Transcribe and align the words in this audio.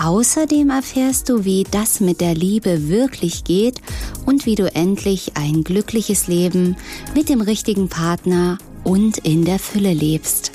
Außerdem 0.00 0.70
erfährst 0.70 1.28
du, 1.28 1.44
wie 1.44 1.64
das 1.68 1.98
mit 1.98 2.20
der 2.20 2.34
Liebe 2.34 2.88
wirklich 2.88 3.42
geht 3.42 3.80
und 4.26 4.46
wie 4.46 4.54
du 4.54 4.72
endlich 4.72 5.32
ein 5.34 5.64
glückliches 5.64 6.28
Leben 6.28 6.76
mit 7.16 7.28
dem 7.28 7.40
richtigen 7.40 7.88
Partner 7.88 8.58
und 8.84 9.18
in 9.18 9.44
der 9.44 9.58
Fülle 9.58 9.92
lebst. 9.92 10.52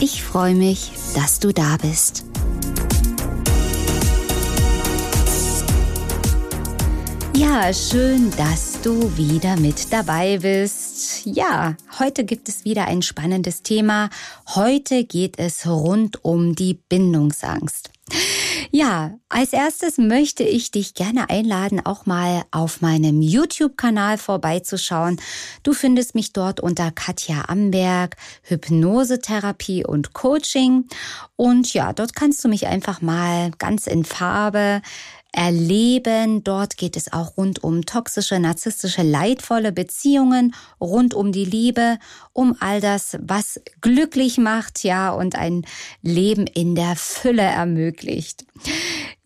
Ich 0.00 0.22
freue 0.22 0.54
mich, 0.54 0.92
dass 1.14 1.38
du 1.38 1.52
da 1.52 1.76
bist. 1.76 2.24
Ja, 7.36 7.72
schön, 7.74 8.30
dass 8.36 8.80
du 8.82 9.16
wieder 9.16 9.56
mit 9.58 9.92
dabei 9.92 10.38
bist. 10.38 11.26
Ja, 11.26 11.76
heute 11.98 12.24
gibt 12.24 12.48
es 12.48 12.64
wieder 12.64 12.86
ein 12.86 13.02
spannendes 13.02 13.62
Thema. 13.62 14.10
Heute 14.54 15.04
geht 15.04 15.38
es 15.38 15.66
rund 15.66 16.24
um 16.24 16.54
die 16.54 16.74
Bindungsangst. 16.74 17.90
Ja, 18.70 19.18
als 19.28 19.52
erstes 19.52 19.98
möchte 19.98 20.42
ich 20.42 20.70
dich 20.70 20.94
gerne 20.94 21.30
einladen, 21.30 21.84
auch 21.84 22.06
mal 22.06 22.44
auf 22.50 22.80
meinem 22.80 23.22
YouTube-Kanal 23.22 24.18
vorbeizuschauen. 24.18 25.20
Du 25.62 25.72
findest 25.72 26.14
mich 26.14 26.32
dort 26.32 26.60
unter 26.60 26.90
Katja 26.90 27.44
Amberg, 27.48 28.16
Hypnosetherapie 28.42 29.84
und 29.84 30.12
Coaching. 30.12 30.86
Und 31.36 31.72
ja, 31.72 31.92
dort 31.92 32.14
kannst 32.14 32.44
du 32.44 32.48
mich 32.48 32.66
einfach 32.66 33.00
mal 33.00 33.50
ganz 33.58 33.86
in 33.86 34.04
Farbe 34.04 34.82
erleben. 35.32 36.42
Dort 36.42 36.76
geht 36.76 36.96
es 36.96 37.12
auch 37.12 37.36
rund 37.36 37.62
um 37.62 37.84
toxische, 37.84 38.38
narzisstische, 38.40 39.02
leidvolle 39.02 39.72
Beziehungen, 39.72 40.54
rund 40.80 41.14
um 41.14 41.32
die 41.32 41.44
Liebe, 41.44 41.98
um 42.32 42.56
all 42.60 42.80
das, 42.80 43.18
was 43.20 43.60
glücklich 43.80 44.38
macht, 44.38 44.84
ja, 44.84 45.10
und 45.10 45.36
ein 45.36 45.66
Leben 46.02 46.46
in 46.46 46.74
der 46.74 46.96
Fülle 46.96 47.42
ermöglicht. 47.42 48.47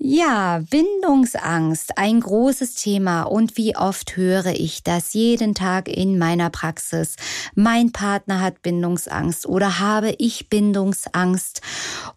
Ja, 0.05 0.61
Bindungsangst, 0.69 1.97
ein 1.97 2.19
großes 2.19 2.75
Thema 2.75 3.23
und 3.23 3.57
wie 3.57 3.77
oft 3.77 4.17
höre 4.17 4.47
ich 4.47 4.83
das 4.83 5.13
jeden 5.13 5.55
Tag 5.55 5.87
in 5.87 6.19
meiner 6.19 6.51
Praxis. 6.51 7.15
Mein 7.55 7.93
Partner 7.93 8.41
hat 8.41 8.63
Bindungsangst 8.63 9.47
oder 9.47 9.79
habe 9.79 10.17
ich 10.19 10.49
Bindungsangst. 10.49 11.61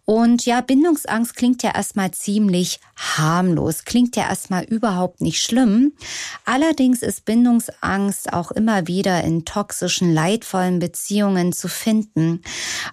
Und 0.04 0.44
ja, 0.46 0.62
Bindungsangst 0.62 1.36
klingt 1.36 1.62
ja 1.62 1.76
erstmal 1.76 2.10
ziemlich 2.10 2.80
harmlos, 2.96 3.84
klingt 3.84 4.16
ja 4.16 4.28
erstmal 4.28 4.64
überhaupt 4.64 5.20
nicht 5.20 5.40
schlimm. 5.40 5.92
Allerdings 6.44 7.02
ist 7.02 7.24
Bindungsangst 7.24 8.32
auch 8.32 8.50
immer 8.50 8.88
wieder 8.88 9.22
in 9.22 9.44
toxischen, 9.44 10.12
leidvollen 10.12 10.80
Beziehungen 10.80 11.52
zu 11.52 11.68
finden. 11.68 12.42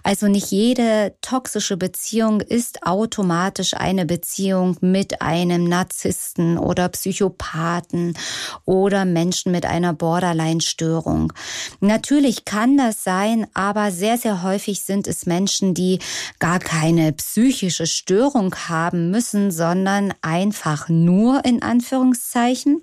Also 0.04 0.28
nicht 0.28 0.52
jede 0.52 1.16
toxische 1.20 1.76
Beziehung 1.76 2.40
ist 2.40 2.86
automatisch 2.86 3.74
eine 3.74 4.06
Beziehung 4.06 4.13
mit 4.80 5.20
einem 5.22 5.64
Narzissten 5.64 6.58
oder 6.58 6.88
Psychopathen 6.88 8.16
oder 8.64 9.04
Menschen 9.04 9.52
mit 9.52 9.66
einer 9.66 9.92
Borderline-Störung. 9.92 11.32
Natürlich 11.80 12.44
kann 12.44 12.76
das 12.76 13.04
sein, 13.04 13.46
aber 13.54 13.90
sehr, 13.90 14.18
sehr 14.18 14.42
häufig 14.42 14.80
sind 14.80 15.06
es 15.06 15.26
Menschen, 15.26 15.74
die 15.74 15.98
gar 16.38 16.58
keine 16.58 17.12
psychische 17.12 17.86
Störung 17.86 18.54
haben 18.68 19.10
müssen, 19.10 19.50
sondern 19.50 20.14
einfach 20.22 20.88
nur 20.88 21.44
in 21.44 21.62
Anführungszeichen 21.62 22.82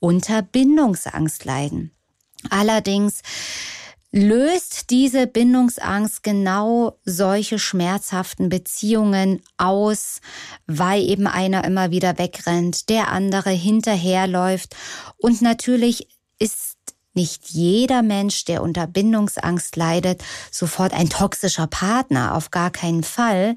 unter 0.00 0.42
Bindungsangst 0.42 1.44
leiden. 1.44 1.92
Allerdings 2.50 3.22
löst 4.12 4.90
diese 4.90 5.26
Bindungsangst 5.26 6.22
genau 6.22 6.98
solche 7.04 7.58
schmerzhaften 7.58 8.50
Beziehungen 8.50 9.42
aus, 9.56 10.20
weil 10.66 11.02
eben 11.02 11.26
einer 11.26 11.64
immer 11.64 11.90
wieder 11.90 12.18
wegrennt, 12.18 12.90
der 12.90 13.08
andere 13.08 13.50
hinterherläuft. 13.50 14.76
Und 15.16 15.40
natürlich 15.40 16.08
ist 16.38 16.71
nicht 17.14 17.50
jeder 17.50 18.02
Mensch, 18.02 18.44
der 18.44 18.62
unter 18.62 18.86
Bindungsangst 18.86 19.76
leidet, 19.76 20.22
sofort 20.50 20.92
ein 20.92 21.08
toxischer 21.08 21.66
Partner, 21.66 22.34
auf 22.34 22.50
gar 22.50 22.70
keinen 22.70 23.02
Fall. 23.02 23.54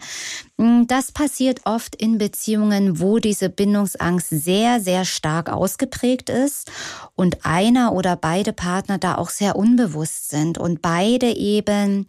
Mm, 0.58 0.84
das 0.88 1.12
passiert 1.12 1.62
oft 1.66 1.96
in 1.96 2.18
Beziehungen, 2.18 3.00
wo 3.00 3.20
diese 3.20 3.50
Bindungsangst 3.50 4.30
sehr, 4.30 4.80
sehr 4.82 5.06
stark 5.06 5.50
ausgeprägt 5.50 6.30
ist 6.30 6.72
und 7.16 7.46
einer 7.46 7.94
oder 7.94 8.16
beide 8.16 8.54
Partner 8.54 8.98
da 8.98 9.16
auch 9.16 9.30
sehr 9.30 9.56
unbewusst 9.56 10.30
sind 10.30 10.58
und 10.58 10.82
beide 10.82 11.28
eben 11.32 12.08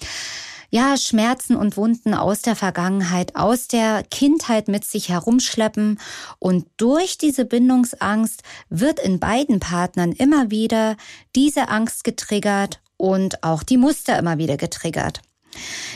ja, 0.71 0.97
Schmerzen 0.97 1.57
und 1.57 1.77
Wunden 1.77 2.15
aus 2.15 2.43
der 2.43 2.57
Vergangenheit, 2.57 3.37
aus 3.37 3.69
der 3.69 4.03
Kindheit 4.05 4.69
mit 4.69 4.85
sich 4.85 5.09
herumschleppen. 5.09 5.99
Und 6.39 6.67
durch 6.77 7.19
diese 7.19 7.45
Bindungsangst 7.45 8.43
wird 8.69 9.01
in 9.01 9.19
beiden 9.21 9.61
Partnern 9.61 10.13
immer 10.13 10.51
wieder 10.51 10.97
diese 11.35 11.69
Angst 11.69 12.05
getriggert 12.05 12.81
und 12.97 13.43
auch 13.43 13.63
die 13.63 13.77
Muster 13.77 14.19
immer 14.19 14.39
wieder 14.39 14.57
getriggert. 14.57 15.21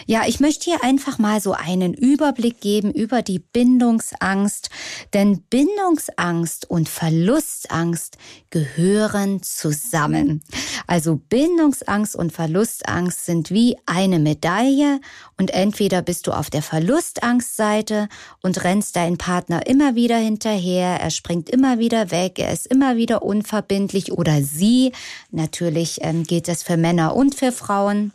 Ja, 0.06 0.22
ich 0.26 0.40
möchte 0.40 0.64
hier 0.64 0.82
einfach 0.82 1.18
mal 1.18 1.40
so 1.40 1.52
einen 1.52 1.94
Überblick 1.94 2.60
geben 2.60 2.90
über 2.92 3.22
die 3.22 3.38
Bindungsangst, 3.38 4.70
denn 5.12 5.42
Bindungsangst 5.42 6.68
und 6.68 6.88
Verlustangst 6.88 8.16
gehören 8.50 9.42
zusammen. 9.42 10.42
Also 10.86 11.16
Bindungsangst 11.16 12.16
und 12.16 12.32
Verlustangst 12.32 13.24
sind 13.24 13.50
wie 13.50 13.76
eine 13.86 14.18
Medaille 14.18 15.00
und 15.38 15.52
entweder 15.52 16.02
bist 16.02 16.26
du 16.26 16.32
auf 16.32 16.50
der 16.50 16.62
Verlustangstseite 16.62 18.08
und 18.42 18.64
rennst 18.64 18.96
deinen 18.96 19.18
Partner 19.18 19.66
immer 19.66 19.94
wieder 19.94 20.16
hinterher, 20.16 21.00
er 21.00 21.10
springt 21.10 21.50
immer 21.50 21.78
wieder 21.78 22.10
weg, 22.10 22.38
er 22.38 22.52
ist 22.52 22.66
immer 22.66 22.96
wieder 22.96 23.22
unverbindlich 23.22 24.12
oder 24.12 24.42
sie. 24.42 24.92
Natürlich 25.30 25.98
ähm, 26.02 26.24
geht 26.24 26.48
das 26.48 26.62
für 26.62 26.76
Männer 26.76 27.14
und 27.14 27.34
für 27.34 27.52
Frauen. 27.52 28.12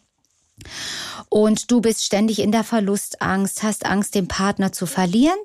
Und 1.30 1.72
du 1.72 1.82
bist 1.82 2.04
ständig 2.04 2.40
in 2.40 2.52
der 2.52 2.64
Verlustangst, 2.64 3.64
hast 3.64 3.86
Angst, 3.86 4.16
den 4.16 4.28
Partner 4.28 4.72
zu 4.72 4.86
verlieren. 4.86 5.40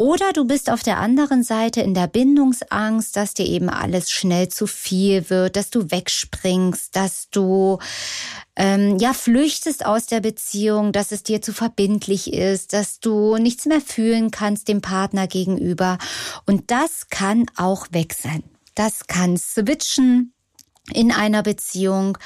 Oder 0.00 0.32
du 0.32 0.44
bist 0.44 0.70
auf 0.70 0.84
der 0.84 0.98
anderen 0.98 1.42
Seite 1.42 1.80
in 1.80 1.92
der 1.92 2.06
Bindungsangst, 2.06 3.16
dass 3.16 3.34
dir 3.34 3.46
eben 3.46 3.68
alles 3.68 4.12
schnell 4.12 4.48
zu 4.48 4.68
viel 4.68 5.28
wird, 5.28 5.56
dass 5.56 5.70
du 5.70 5.90
wegspringst, 5.90 6.94
dass 6.94 7.30
du 7.30 7.80
ähm, 8.54 8.98
ja 8.98 9.12
flüchtest 9.12 9.84
aus 9.84 10.06
der 10.06 10.20
Beziehung, 10.20 10.92
dass 10.92 11.10
es 11.10 11.24
dir 11.24 11.42
zu 11.42 11.52
verbindlich 11.52 12.32
ist, 12.32 12.74
dass 12.74 13.00
du 13.00 13.38
nichts 13.38 13.66
mehr 13.66 13.80
fühlen 13.80 14.30
kannst 14.30 14.68
dem 14.68 14.82
Partner 14.82 15.26
gegenüber. 15.26 15.98
Und 16.46 16.70
das 16.70 17.08
kann 17.10 17.46
auch 17.56 17.88
weg 17.90 18.14
sein. 18.14 18.44
Das 18.76 19.08
kann 19.08 19.36
switchen 19.36 20.32
in 20.92 21.12
einer 21.12 21.42
Beziehung. 21.42 22.18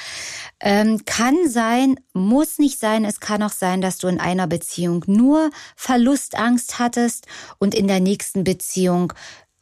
Ähm, 0.60 1.04
kann 1.04 1.48
sein, 1.48 1.96
muss 2.12 2.58
nicht 2.58 2.78
sein. 2.78 3.04
Es 3.04 3.20
kann 3.20 3.42
auch 3.42 3.52
sein, 3.52 3.80
dass 3.80 3.98
du 3.98 4.08
in 4.08 4.20
einer 4.20 4.46
Beziehung 4.46 5.04
nur 5.06 5.50
Verlustangst 5.76 6.78
hattest 6.78 7.26
und 7.58 7.74
in 7.74 7.88
der 7.88 8.00
nächsten 8.00 8.44
Beziehung 8.44 9.12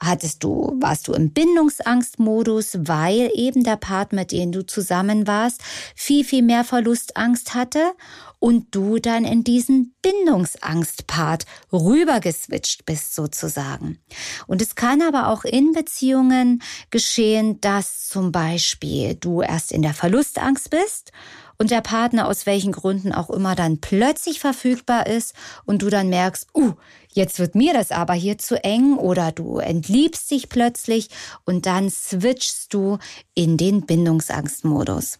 hattest 0.01 0.43
du, 0.43 0.77
warst 0.81 1.09
du 1.09 1.13
im 1.13 1.33
Bindungsangstmodus, 1.33 2.79
weil 2.81 3.31
eben 3.35 3.63
der 3.63 3.77
Part, 3.77 4.13
mit 4.13 4.33
dem 4.33 4.51
du 4.51 4.65
zusammen 4.65 5.27
warst, 5.27 5.61
viel, 5.95 6.25
viel 6.25 6.43
mehr 6.43 6.65
Verlustangst 6.65 7.55
hatte 7.55 7.93
und 8.39 8.75
du 8.75 8.99
dann 8.99 9.25
in 9.25 9.45
diesen 9.45 9.95
Bindungsangstpart 10.03 11.45
rübergeswitcht 11.73 12.87
bist 12.87 13.15
sozusagen. 13.15 13.99
Und 14.47 14.63
es 14.63 14.75
kann 14.75 15.03
aber 15.03 15.29
auch 15.29 15.45
in 15.45 15.73
Beziehungen 15.73 16.63
geschehen, 16.91 17.61
dass 17.61 18.09
zum 18.09 18.33
Beispiel 18.33 19.15
du 19.15 19.43
erst 19.43 19.71
in 19.71 19.83
der 19.83 19.95
Verlustangst 19.95 20.71
bist 20.71 21.13
und 21.59 21.71
der 21.71 21.83
Partner 21.83 22.27
aus 22.27 22.47
welchen 22.47 22.73
Gründen 22.73 23.13
auch 23.13 23.29
immer 23.29 23.55
dann 23.55 23.83
plötzlich 23.83 24.41
verfügbar 24.41 25.07
ist 25.07 25.35
und 25.67 25.83
du 25.83 25.91
dann 25.91 26.09
merkst, 26.09 26.49
uh, 26.55 26.73
jetzt 27.13 27.39
wird 27.39 27.55
mir 27.55 27.73
das 27.73 27.91
aber 27.91 28.15
hier 28.15 28.39
zu 28.39 28.63
eng 28.63 28.97
oder 28.97 29.33
du 29.33 29.59
entliebst 29.59 30.31
dich 30.31 30.49
plötzlich 30.49 31.09
und 31.45 31.67
dann 31.67 31.91
switchst 31.91 32.73
du 32.73 32.99
in 33.35 33.57
den 33.57 33.87
Bindungsangstmodus. 33.87 35.19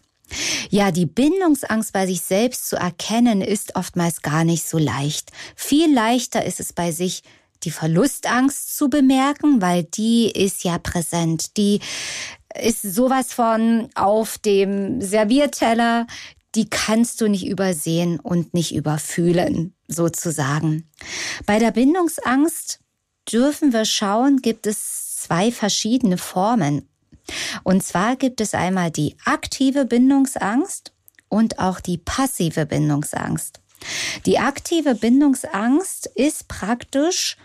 Ja, 0.69 0.91
die 0.91 1.05
Bindungsangst 1.05 1.91
bei 1.91 2.07
sich 2.07 2.21
selbst 2.21 2.69
zu 2.69 2.77
erkennen, 2.77 3.41
ist 3.41 3.75
oftmals 3.75 4.21
gar 4.21 4.43
nicht 4.43 4.67
so 4.67 4.77
leicht. 4.77 5.31
Viel 5.55 5.93
leichter 5.93 6.45
ist 6.45 6.59
es 6.59 6.73
bei 6.73 6.91
sich 6.91 7.23
die 7.63 7.71
Verlustangst 7.71 8.75
zu 8.75 8.89
bemerken, 8.89 9.61
weil 9.61 9.83
die 9.83 10.31
ist 10.31 10.63
ja 10.63 10.77
präsent. 10.77 11.57
Die 11.57 11.79
ist 12.59 12.81
sowas 12.81 13.33
von 13.33 13.89
auf 13.95 14.37
dem 14.37 15.01
Servierteller, 15.01 16.07
die 16.55 16.69
kannst 16.69 17.21
du 17.21 17.27
nicht 17.27 17.45
übersehen 17.45 18.19
und 18.19 18.53
nicht 18.53 18.75
überfühlen, 18.75 19.73
sozusagen. 19.91 20.89
Bei 21.45 21.59
der 21.59 21.71
Bindungsangst 21.71 22.79
dürfen 23.31 23.73
wir 23.73 23.85
schauen, 23.85 24.41
gibt 24.41 24.67
es 24.67 25.17
zwei 25.17 25.51
verschiedene 25.51 26.17
Formen. 26.17 26.87
Und 27.63 27.83
zwar 27.83 28.15
gibt 28.15 28.41
es 28.41 28.53
einmal 28.53 28.91
die 28.91 29.15
aktive 29.25 29.85
Bindungsangst 29.85 30.93
und 31.29 31.59
auch 31.59 31.79
die 31.79 31.97
passive 31.97 32.65
Bindungsangst. 32.65 33.59
Die 34.25 34.39
aktive 34.39 34.95
Bindungsangst 34.95 36.07
ist 36.07 36.47
praktisch, 36.47 37.37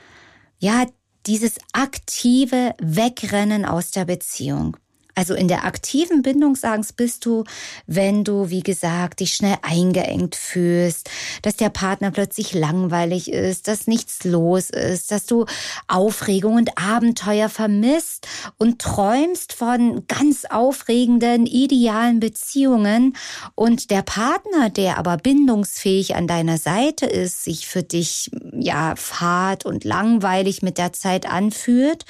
ja, 0.59 0.87
dieses 1.27 1.57
aktive 1.73 2.75
Wegrennen 2.79 3.65
aus 3.65 3.91
der 3.91 4.05
Beziehung. 4.05 4.77
Also 5.19 5.33
in 5.33 5.49
der 5.49 5.65
aktiven 5.65 6.21
Bindungsangst 6.21 6.95
bist 6.95 7.25
du, 7.25 7.45
wenn 7.87 8.23
du, 8.23 8.51
wie 8.51 8.63
gesagt, 8.63 9.21
dich 9.21 9.35
schnell 9.35 9.57
eingeengt 9.63 10.37
fühlst, 10.37 11.09
dass 11.41 11.57
der 11.57 11.71
Partner 11.71 12.11
plötzlich 12.11 12.53
langweilig 12.53 13.33
ist, 13.33 13.67
dass 13.67 13.87
nichts 13.87 14.25
los 14.25 14.69
ist, 14.69 15.11
dass 15.11 15.25
du 15.25 15.47
Aufregung 15.89 16.57
und 16.57 16.77
Abenteuer 16.77 17.49
vermisst 17.49 18.29
und 18.59 18.79
träumst 18.79 19.55
von 19.55 20.07
ganz 20.07 20.45
aufregenden, 20.45 21.47
idealen 21.47 22.21
Beziehungen. 22.21 23.17
Und 23.55 23.91
der 23.91 24.03
Partner, 24.03 24.69
der 24.69 24.99
aber 24.99 25.17
bindungsfähig 25.17 26.15
an 26.15 26.27
deiner 26.27 26.59
Seite 26.59 27.07
ist, 27.07 27.43
sich 27.43 27.67
für 27.67 27.83
dich, 27.83 28.31
ja, 28.53 28.95
fad 28.97 29.65
und 29.65 29.85
langweilig 29.85 30.61
mit 30.61 30.77
der 30.77 30.93
Zeit 30.93 31.25
anfühlt, 31.25 32.05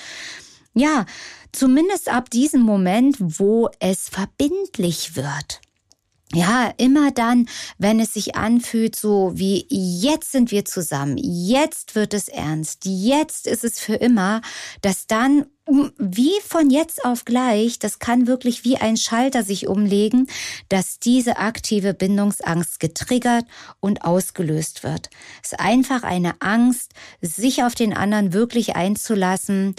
ja, 0.77 1.07
Zumindest 1.57 2.11
ab 2.11 2.29
diesem 2.29 2.61
Moment, 2.61 3.17
wo 3.19 3.71
es 3.81 4.11
verbindlich 4.11 5.17
wird. 5.17 5.63
Ja, 6.35 6.71
immer 6.77 7.13
dann, 7.13 7.49
wenn 7.79 7.99
es 7.99 8.13
sich 8.13 8.37
anfühlt, 8.37 8.95
so 8.95 9.33
wie 9.37 9.67
jetzt 9.71 10.33
sind 10.33 10.51
wir 10.51 10.67
zusammen, 10.67 11.17
jetzt 11.17 11.95
wird 11.95 12.13
es 12.13 12.29
ernst, 12.29 12.83
jetzt 12.85 13.47
ist 13.47 13.65
es 13.65 13.79
für 13.81 13.95
immer, 13.95 14.43
dass 14.83 15.07
dann 15.07 15.47
wie 15.99 16.35
von 16.47 16.71
jetzt 16.71 17.05
auf 17.05 17.25
gleich, 17.25 17.79
das 17.79 17.99
kann 17.99 18.27
wirklich 18.27 18.65
wie 18.65 18.77
ein 18.77 18.97
Schalter 18.97 19.43
sich 19.43 19.67
umlegen, 19.67 20.29
dass 20.69 21.01
diese 21.01 21.39
aktive 21.39 21.93
Bindungsangst 21.93 22.79
getriggert 22.79 23.47
und 23.81 24.03
ausgelöst 24.05 24.85
wird. 24.85 25.11
Es 25.43 25.53
ist 25.53 25.61
einfach 25.61 26.05
eine 26.05 26.41
Angst, 26.41 26.93
sich 27.21 27.65
auf 27.65 27.75
den 27.75 27.97
anderen 27.97 28.33
wirklich 28.33 28.77
einzulassen, 28.77 29.75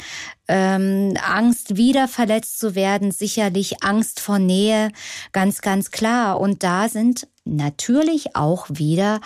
ähm, 0.47 1.13
Angst, 1.21 1.77
wieder 1.77 2.07
verletzt 2.07 2.59
zu 2.59 2.75
werden, 2.75 3.11
sicherlich 3.11 3.83
Angst 3.83 4.19
vor 4.19 4.39
Nähe, 4.39 4.91
ganz, 5.31 5.61
ganz 5.61 5.91
klar. 5.91 6.39
Und 6.39 6.63
da 6.63 6.89
sind 6.89 7.27
natürlich 7.44 8.35
auch 8.35 8.67
wieder 8.69 9.19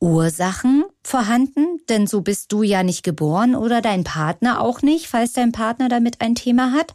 Ursachen 0.00 0.84
vorhanden, 1.02 1.80
denn 1.88 2.06
so 2.06 2.20
bist 2.20 2.52
du 2.52 2.62
ja 2.62 2.82
nicht 2.82 3.02
geboren 3.02 3.54
oder 3.54 3.80
dein 3.80 4.04
Partner 4.04 4.60
auch 4.60 4.82
nicht, 4.82 5.08
falls 5.08 5.32
dein 5.32 5.52
Partner 5.52 5.88
damit 5.88 6.20
ein 6.20 6.34
Thema 6.34 6.72
hat. 6.72 6.94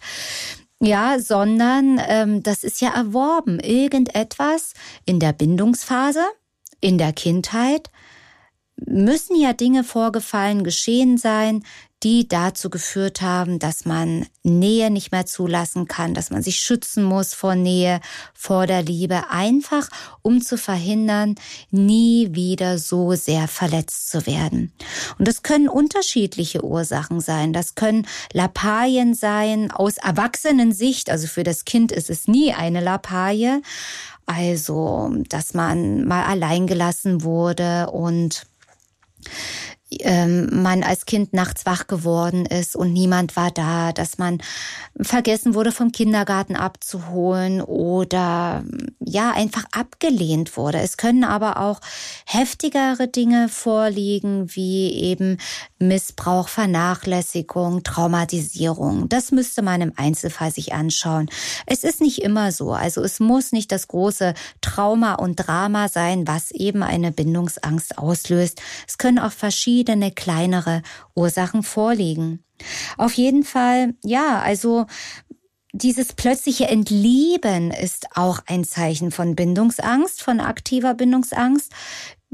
Ja, 0.79 1.17
sondern 1.19 1.99
ähm, 2.09 2.43
das 2.43 2.63
ist 2.65 2.81
ja 2.81 2.89
erworben. 2.89 3.59
Irgendetwas 3.59 4.73
in 5.05 5.19
der 5.19 5.31
Bindungsphase, 5.31 6.23
in 6.81 6.97
der 6.97 7.13
Kindheit, 7.13 7.89
müssen 8.85 9.39
ja 9.39 9.53
Dinge 9.53 9.83
vorgefallen, 9.83 10.63
geschehen 10.63 11.17
sein, 11.17 11.63
die 12.03 12.27
dazu 12.27 12.69
geführt 12.69 13.21
haben, 13.21 13.59
dass 13.59 13.85
man 13.85 14.25
Nähe 14.43 14.91
nicht 14.91 15.11
mehr 15.11 15.25
zulassen 15.25 15.87
kann, 15.87 16.13
dass 16.13 16.29
man 16.29 16.43
sich 16.43 16.57
schützen 16.57 17.03
muss 17.03 17.33
vor 17.33 17.55
Nähe, 17.55 18.01
vor 18.33 18.67
der 18.67 18.83
Liebe, 18.83 19.29
einfach 19.29 19.87
um 20.21 20.41
zu 20.41 20.57
verhindern, 20.57 21.35
nie 21.71 22.29
wieder 22.31 22.77
so 22.77 23.13
sehr 23.13 23.47
verletzt 23.47 24.09
zu 24.09 24.25
werden. 24.25 24.73
Und 25.17 25.27
das 25.27 25.43
können 25.43 25.69
unterschiedliche 25.69 26.63
Ursachen 26.63 27.21
sein. 27.21 27.53
Das 27.53 27.75
können 27.75 28.05
Lappalien 28.33 29.13
sein 29.13 29.71
aus 29.71 29.97
Erwachsenensicht. 29.97 31.09
Also 31.09 31.27
für 31.27 31.43
das 31.43 31.63
Kind 31.63 31.91
ist 31.91 32.09
es 32.09 32.27
nie 32.27 32.53
eine 32.53 32.81
Lappalie. 32.81 33.61
Also, 34.25 35.11
dass 35.29 35.53
man 35.53 36.05
mal 36.05 36.23
allein 36.25 36.67
gelassen 36.67 37.23
wurde 37.23 37.89
und 37.91 38.45
ähm, 40.01 40.61
man 40.63 40.83
als 40.83 41.05
Kind 41.05 41.33
nachts 41.33 41.65
wach 41.65 41.87
geworden 41.87 42.45
ist 42.45 42.75
und 42.75 42.93
niemand 42.93 43.35
war 43.35 43.51
da, 43.51 43.91
dass 43.91 44.17
man 44.17 44.39
vergessen 45.01 45.53
wurde 45.53 45.71
vom 45.71 45.91
Kindergarten 45.91 46.55
abzuholen 46.55 47.61
oder 47.61 48.63
ja 48.99 49.31
einfach 49.31 49.65
abgelehnt 49.71 50.57
wurde. 50.57 50.79
Es 50.79 50.97
können 50.97 51.23
aber 51.23 51.59
auch 51.59 51.79
heftigere 52.25 53.07
Dinge 53.07 53.49
vorliegen, 53.49 54.55
wie 54.55 54.93
eben 54.93 55.37
Missbrauch, 55.79 56.47
Vernachlässigung, 56.47 57.83
Traumatisierung. 57.83 59.09
Das 59.09 59.31
müsste 59.31 59.61
man 59.61 59.81
im 59.81 59.93
Einzelfall 59.95 60.51
sich 60.51 60.73
anschauen. 60.73 61.29
Es 61.65 61.83
ist 61.83 62.01
nicht 62.01 62.21
immer 62.21 62.51
so. 62.51 62.71
Also 62.71 63.01
es 63.01 63.19
muss 63.19 63.51
nicht 63.51 63.71
das 63.71 63.87
große 63.87 64.33
Trauma 64.61 65.15
und 65.15 65.35
Drama 65.35 65.89
sein, 65.89 66.27
was 66.27 66.51
eben 66.51 66.83
eine 66.83 67.11
Bindungsangst 67.11 67.97
auslöst. 67.97 68.61
Es 68.87 68.97
können 68.97 69.19
auch 69.19 69.31
verschiedene 69.31 69.82
kleinere 70.11 70.81
Ursachen 71.15 71.63
vorliegen. 71.63 72.43
Auf 72.97 73.13
jeden 73.13 73.43
Fall, 73.43 73.93
ja, 74.03 74.39
also 74.39 74.85
dieses 75.73 76.13
plötzliche 76.13 76.67
Entlieben 76.67 77.71
ist 77.71 78.07
auch 78.15 78.39
ein 78.45 78.63
Zeichen 78.63 79.11
von 79.11 79.35
Bindungsangst, 79.35 80.21
von 80.21 80.39
aktiver 80.39 80.93
Bindungsangst 80.93 81.71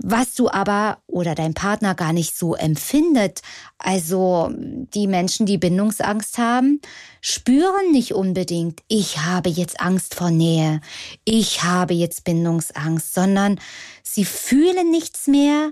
was 0.02 0.34
du 0.34 0.50
aber 0.50 1.00
oder 1.08 1.36
dein 1.36 1.54
Partner 1.54 1.94
gar 1.94 2.14
nicht 2.14 2.38
so 2.38 2.56
empfindet. 2.56 3.42
Also 3.78 4.50
die 4.54 5.08
Menschen, 5.08 5.46
die 5.46 5.58
Bindungsangst 5.58 6.38
haben, 6.38 6.82
spüren 7.22 7.92
nicht 7.92 8.14
unbedingt, 8.14 8.82
ich 8.88 9.20
habe 9.20 9.50
jetzt 9.50 9.82
Angst 9.82 10.16
vor 10.16 10.32
Nähe, 10.32 10.80
ich 11.26 11.64
habe 11.64 11.94
jetzt 11.94 12.24
Bindungsangst, 12.24 13.14
sondern 13.14 13.60
sie 14.04 14.26
fühlen 14.26 14.90
nichts 14.90 15.28
mehr. 15.28 15.72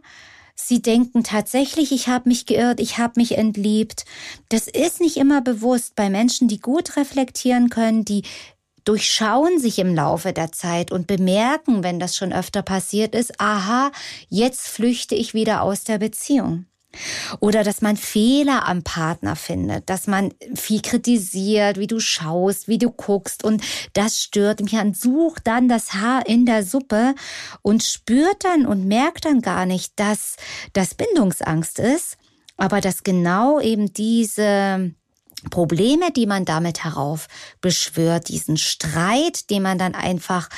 Sie 0.59 0.81
denken 0.81 1.23
tatsächlich, 1.23 1.91
ich 1.91 2.07
habe 2.07 2.27
mich 2.27 2.47
geirrt, 2.47 2.79
ich 2.79 2.97
habe 2.97 3.13
mich 3.17 3.37
entliebt. 3.37 4.05
Das 4.49 4.67
ist 4.67 4.99
nicht 4.99 5.15
immer 5.17 5.41
bewusst 5.41 5.95
bei 5.95 6.09
Menschen, 6.09 6.47
die 6.47 6.59
gut 6.59 6.97
reflektieren 6.97 7.69
können, 7.69 8.03
die 8.03 8.23
durchschauen 8.83 9.59
sich 9.59 9.79
im 9.79 9.93
Laufe 9.93 10.33
der 10.33 10.51
Zeit 10.51 10.91
und 10.91 11.05
bemerken, 11.07 11.83
wenn 11.83 11.99
das 11.99 12.15
schon 12.15 12.33
öfter 12.33 12.63
passiert 12.63 13.13
ist, 13.13 13.39
aha, 13.39 13.91
jetzt 14.29 14.67
flüchte 14.67 15.13
ich 15.13 15.33
wieder 15.33 15.61
aus 15.61 15.83
der 15.83 15.99
Beziehung. 15.99 16.65
Oder 17.39 17.63
dass 17.63 17.81
man 17.81 17.97
Fehler 17.97 18.67
am 18.67 18.83
Partner 18.83 19.35
findet, 19.35 19.89
dass 19.89 20.07
man 20.07 20.33
viel 20.55 20.81
kritisiert, 20.81 21.77
wie 21.77 21.87
du 21.87 21.99
schaust, 21.99 22.67
wie 22.67 22.77
du 22.77 22.89
guckst 22.89 23.43
und 23.43 23.61
das 23.93 24.21
stört 24.21 24.61
mich 24.61 24.75
an. 24.77 24.93
Sucht 24.93 25.45
dann 25.45 25.67
das 25.67 25.93
Haar 25.93 26.25
in 26.25 26.45
der 26.45 26.63
Suppe 26.63 27.13
und 27.61 27.83
spürt 27.83 28.43
dann 28.43 28.65
und 28.65 28.87
merkt 28.87 29.25
dann 29.25 29.41
gar 29.41 29.65
nicht, 29.65 29.99
dass 29.99 30.37
das 30.73 30.95
Bindungsangst 30.95 31.79
ist, 31.79 32.17
aber 32.55 32.81
dass 32.81 33.03
genau 33.03 33.59
eben 33.59 33.93
diese 33.93 34.93
Probleme, 35.51 36.11
die 36.11 36.25
man 36.25 36.45
damit 36.45 36.83
heraufbeschwört, 36.83 38.29
diesen 38.29 38.57
Streit, 38.57 39.49
den 39.49 39.61
man 39.61 39.77
dann 39.77 39.93
einfach 39.93 40.49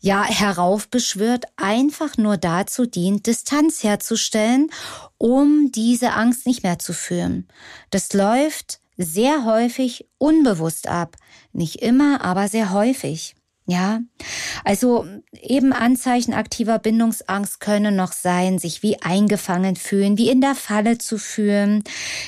ja 0.00 0.24
heraufbeschwört, 0.24 1.44
einfach 1.56 2.16
nur 2.16 2.36
dazu 2.36 2.86
dient, 2.86 3.26
Distanz 3.26 3.82
herzustellen, 3.82 4.70
um 5.18 5.70
diese 5.72 6.12
Angst 6.12 6.46
nicht 6.46 6.62
mehr 6.62 6.78
zu 6.78 6.92
fühlen. 6.92 7.46
Das 7.90 8.12
läuft 8.12 8.80
sehr 8.96 9.44
häufig 9.44 10.08
unbewusst 10.18 10.88
ab. 10.88 11.16
Nicht 11.52 11.76
immer, 11.76 12.22
aber 12.22 12.48
sehr 12.48 12.72
häufig. 12.72 13.35
Ja, 13.68 14.00
also 14.64 15.06
eben 15.32 15.72
Anzeichen 15.72 16.34
aktiver 16.34 16.78
Bindungsangst 16.78 17.58
können 17.58 17.96
noch 17.96 18.12
sein, 18.12 18.60
sich 18.60 18.84
wie 18.84 19.02
eingefangen 19.02 19.74
fühlen, 19.74 20.18
wie 20.18 20.30
in 20.30 20.40
der 20.40 20.54
Falle 20.54 20.98
zu 20.98 21.18
fühlen. 21.18 21.82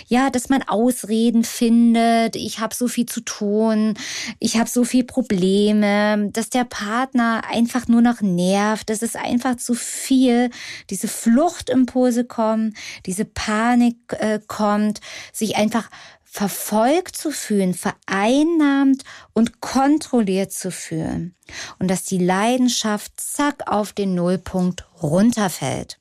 Ja, 0.09 0.31
dass 0.31 0.49
man 0.49 0.65
Ausreden 0.65 1.45
findet, 1.45 2.35
ich 2.35 2.59
habe 2.59 2.75
so 2.75 2.89
viel 2.89 3.07
zu 3.07 3.21
tun, 3.21 3.95
ich 4.41 4.59
habe 4.59 4.69
so 4.69 4.83
viel 4.83 5.05
Probleme, 5.05 6.29
dass 6.33 6.51
der 6.51 6.65
Partner 6.65 7.43
einfach 7.49 7.87
nur 7.87 8.03
noch 8.03 8.21
nervt, 8.21 8.91
dass 8.91 9.03
es 9.03 9.15
einfach 9.15 9.59
zu 9.59 9.75
viel, 9.75 10.51
diese 10.91 11.07
Fluchtimpulse 11.07 12.25
kommen, 12.25 12.75
diese 13.07 13.25
Panik 13.25 13.97
äh, 14.19 14.41
kommt, 14.45 15.01
sich 15.33 15.55
einfach 15.55 15.89
verfolgt 16.31 17.17
zu 17.17 17.31
fühlen, 17.31 17.75
vereinnahmt 17.75 19.03
und 19.33 19.61
kontrolliert 19.61 20.53
zu 20.53 20.71
fühlen. 20.71 21.35
Und 21.79 21.89
dass 21.89 22.05
die 22.05 22.19
Leidenschaft 22.19 23.13
zack 23.17 23.71
auf 23.71 23.93
den 23.93 24.15
Nullpunkt 24.15 24.87
runterfällt. 25.03 25.99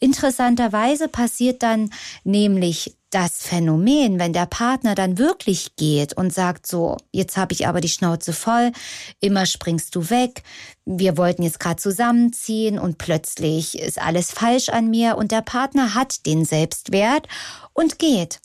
Interessanterweise 0.00 1.08
passiert 1.08 1.62
dann 1.62 1.90
nämlich 2.24 2.96
das 3.10 3.42
Phänomen, 3.42 4.18
wenn 4.18 4.32
der 4.32 4.46
Partner 4.46 4.94
dann 4.94 5.18
wirklich 5.18 5.76
geht 5.76 6.14
und 6.14 6.32
sagt 6.32 6.66
so, 6.66 6.96
jetzt 7.12 7.36
habe 7.36 7.52
ich 7.52 7.66
aber 7.66 7.80
die 7.82 7.90
Schnauze 7.90 8.32
voll, 8.32 8.72
immer 9.20 9.44
springst 9.44 9.94
du 9.94 10.08
weg, 10.08 10.42
wir 10.86 11.18
wollten 11.18 11.42
jetzt 11.42 11.60
gerade 11.60 11.76
zusammenziehen 11.76 12.78
und 12.78 12.96
plötzlich 12.98 13.78
ist 13.78 14.00
alles 14.00 14.32
falsch 14.32 14.70
an 14.70 14.88
mir 14.88 15.16
und 15.18 15.30
der 15.30 15.42
Partner 15.42 15.94
hat 15.94 16.24
den 16.26 16.46
Selbstwert 16.46 17.28
und 17.74 17.98
geht. 17.98 18.40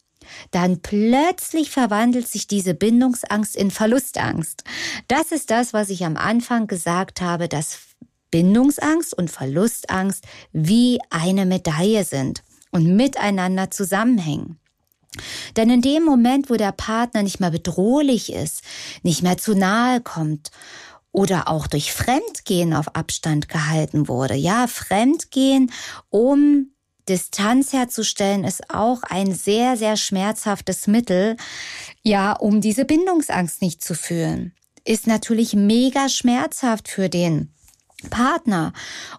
Dann 0.52 0.82
plötzlich 0.82 1.72
verwandelt 1.72 2.28
sich 2.28 2.48
diese 2.48 2.74
Bindungsangst 2.74 3.56
in 3.56 3.72
Verlustangst. 3.72 4.64
Das 5.08 5.32
ist 5.32 5.52
das, 5.52 5.74
was 5.74 5.90
ich 5.90 6.06
am 6.06 6.18
Anfang 6.18 6.68
gesagt 6.68 7.22
habe, 7.22 7.48
dass 7.48 7.80
Bindungsangst 8.32 9.14
und 9.18 9.32
Verlustangst 9.32 10.26
wie 10.52 11.00
eine 11.10 11.46
Medaille 11.46 12.04
sind 12.04 12.44
und 12.72 12.96
miteinander 12.96 13.72
zusammenhängen. 13.72 14.60
Denn 15.56 15.70
in 15.70 15.82
dem 15.82 16.04
Moment, 16.04 16.50
wo 16.50 16.56
der 16.56 16.72
Partner 16.72 17.24
nicht 17.24 17.40
mehr 17.40 17.52
bedrohlich 17.52 18.32
ist, 18.32 18.62
nicht 19.04 19.24
mehr 19.24 19.38
zu 19.38 19.56
nahe 19.56 20.02
kommt 20.02 20.52
oder 21.12 21.48
auch 21.48 21.68
durch 21.68 21.94
Fremdgehen 21.94 22.74
auf 22.74 22.96
Abstand 22.96 23.50
gehalten 23.50 24.08
wurde, 24.08 24.36
ja, 24.36 24.68
Fremdgehen, 24.68 25.72
um 26.10 26.72
Distanz 27.10 27.74
herzustellen, 27.74 28.44
ist 28.44 28.70
auch 28.70 29.04
ein 29.04 29.34
sehr, 29.34 29.78
sehr 29.78 29.98
schmerzhaftes 29.98 30.88
Mittel, 30.88 31.38
ja, 32.04 32.34
um 32.34 32.62
diese 32.62 32.86
Bindungsangst 32.86 33.62
nicht 33.62 33.84
zu 33.84 33.96
fühlen. 33.96 34.54
Ist 34.84 35.08
natürlich 35.08 35.54
mega 35.54 36.10
schmerzhaft 36.10 36.88
für 36.88 37.10
den 37.10 37.54
Partner 38.10 38.74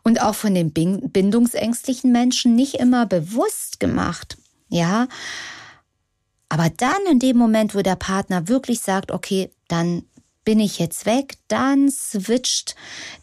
und 0.04 0.22
auch 0.22 0.34
von 0.34 0.54
den 0.54 0.72
bindungsängstlichen 0.72 2.12
Menschen 2.12 2.54
nicht 2.54 2.74
immer 2.74 3.06
bewusst 3.06 3.80
gemacht. 3.80 4.38
Ja. 4.68 5.08
Aber 6.48 6.70
dann 6.70 7.00
in 7.10 7.18
dem 7.18 7.36
Moment, 7.36 7.74
wo 7.74 7.82
der 7.82 7.96
Partner 7.96 8.48
wirklich 8.48 8.80
sagt, 8.80 9.10
okay, 9.10 9.50
dann 9.66 10.04
bin 10.48 10.60
ich 10.60 10.78
jetzt 10.78 11.04
weg, 11.04 11.34
dann 11.48 11.90
switcht 11.90 12.74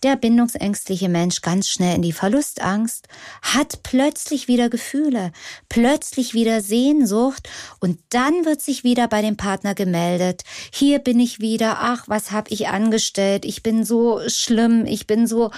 der 0.04 0.16
bindungsängstliche 0.16 1.10
Mensch 1.10 1.42
ganz 1.42 1.68
schnell 1.68 1.96
in 1.96 2.04
die 2.04 2.14
Verlustangst, 2.14 3.08
hat 3.42 3.82
plötzlich 3.82 4.48
wieder 4.48 4.70
Gefühle, 4.70 5.32
plötzlich 5.68 6.36
wieder 6.36 6.62
Sehnsucht 6.62 7.50
und 7.80 7.98
dann 8.10 8.46
wird 8.46 8.62
sich 8.62 8.84
wieder 8.84 9.08
bei 9.08 9.24
dem 9.24 9.38
Partner 9.38 9.74
gemeldet, 9.74 10.44
hier 10.72 11.00
bin 11.00 11.20
ich 11.20 11.40
wieder, 11.40 11.78
ach, 11.80 12.04
was 12.08 12.30
habe 12.30 12.52
ich 12.52 12.68
angestellt, 12.68 13.44
ich 13.44 13.64
bin 13.64 13.84
so 13.84 14.22
schlimm, 14.28 14.86
ich 14.86 15.08
bin 15.08 15.26
so 15.26 15.50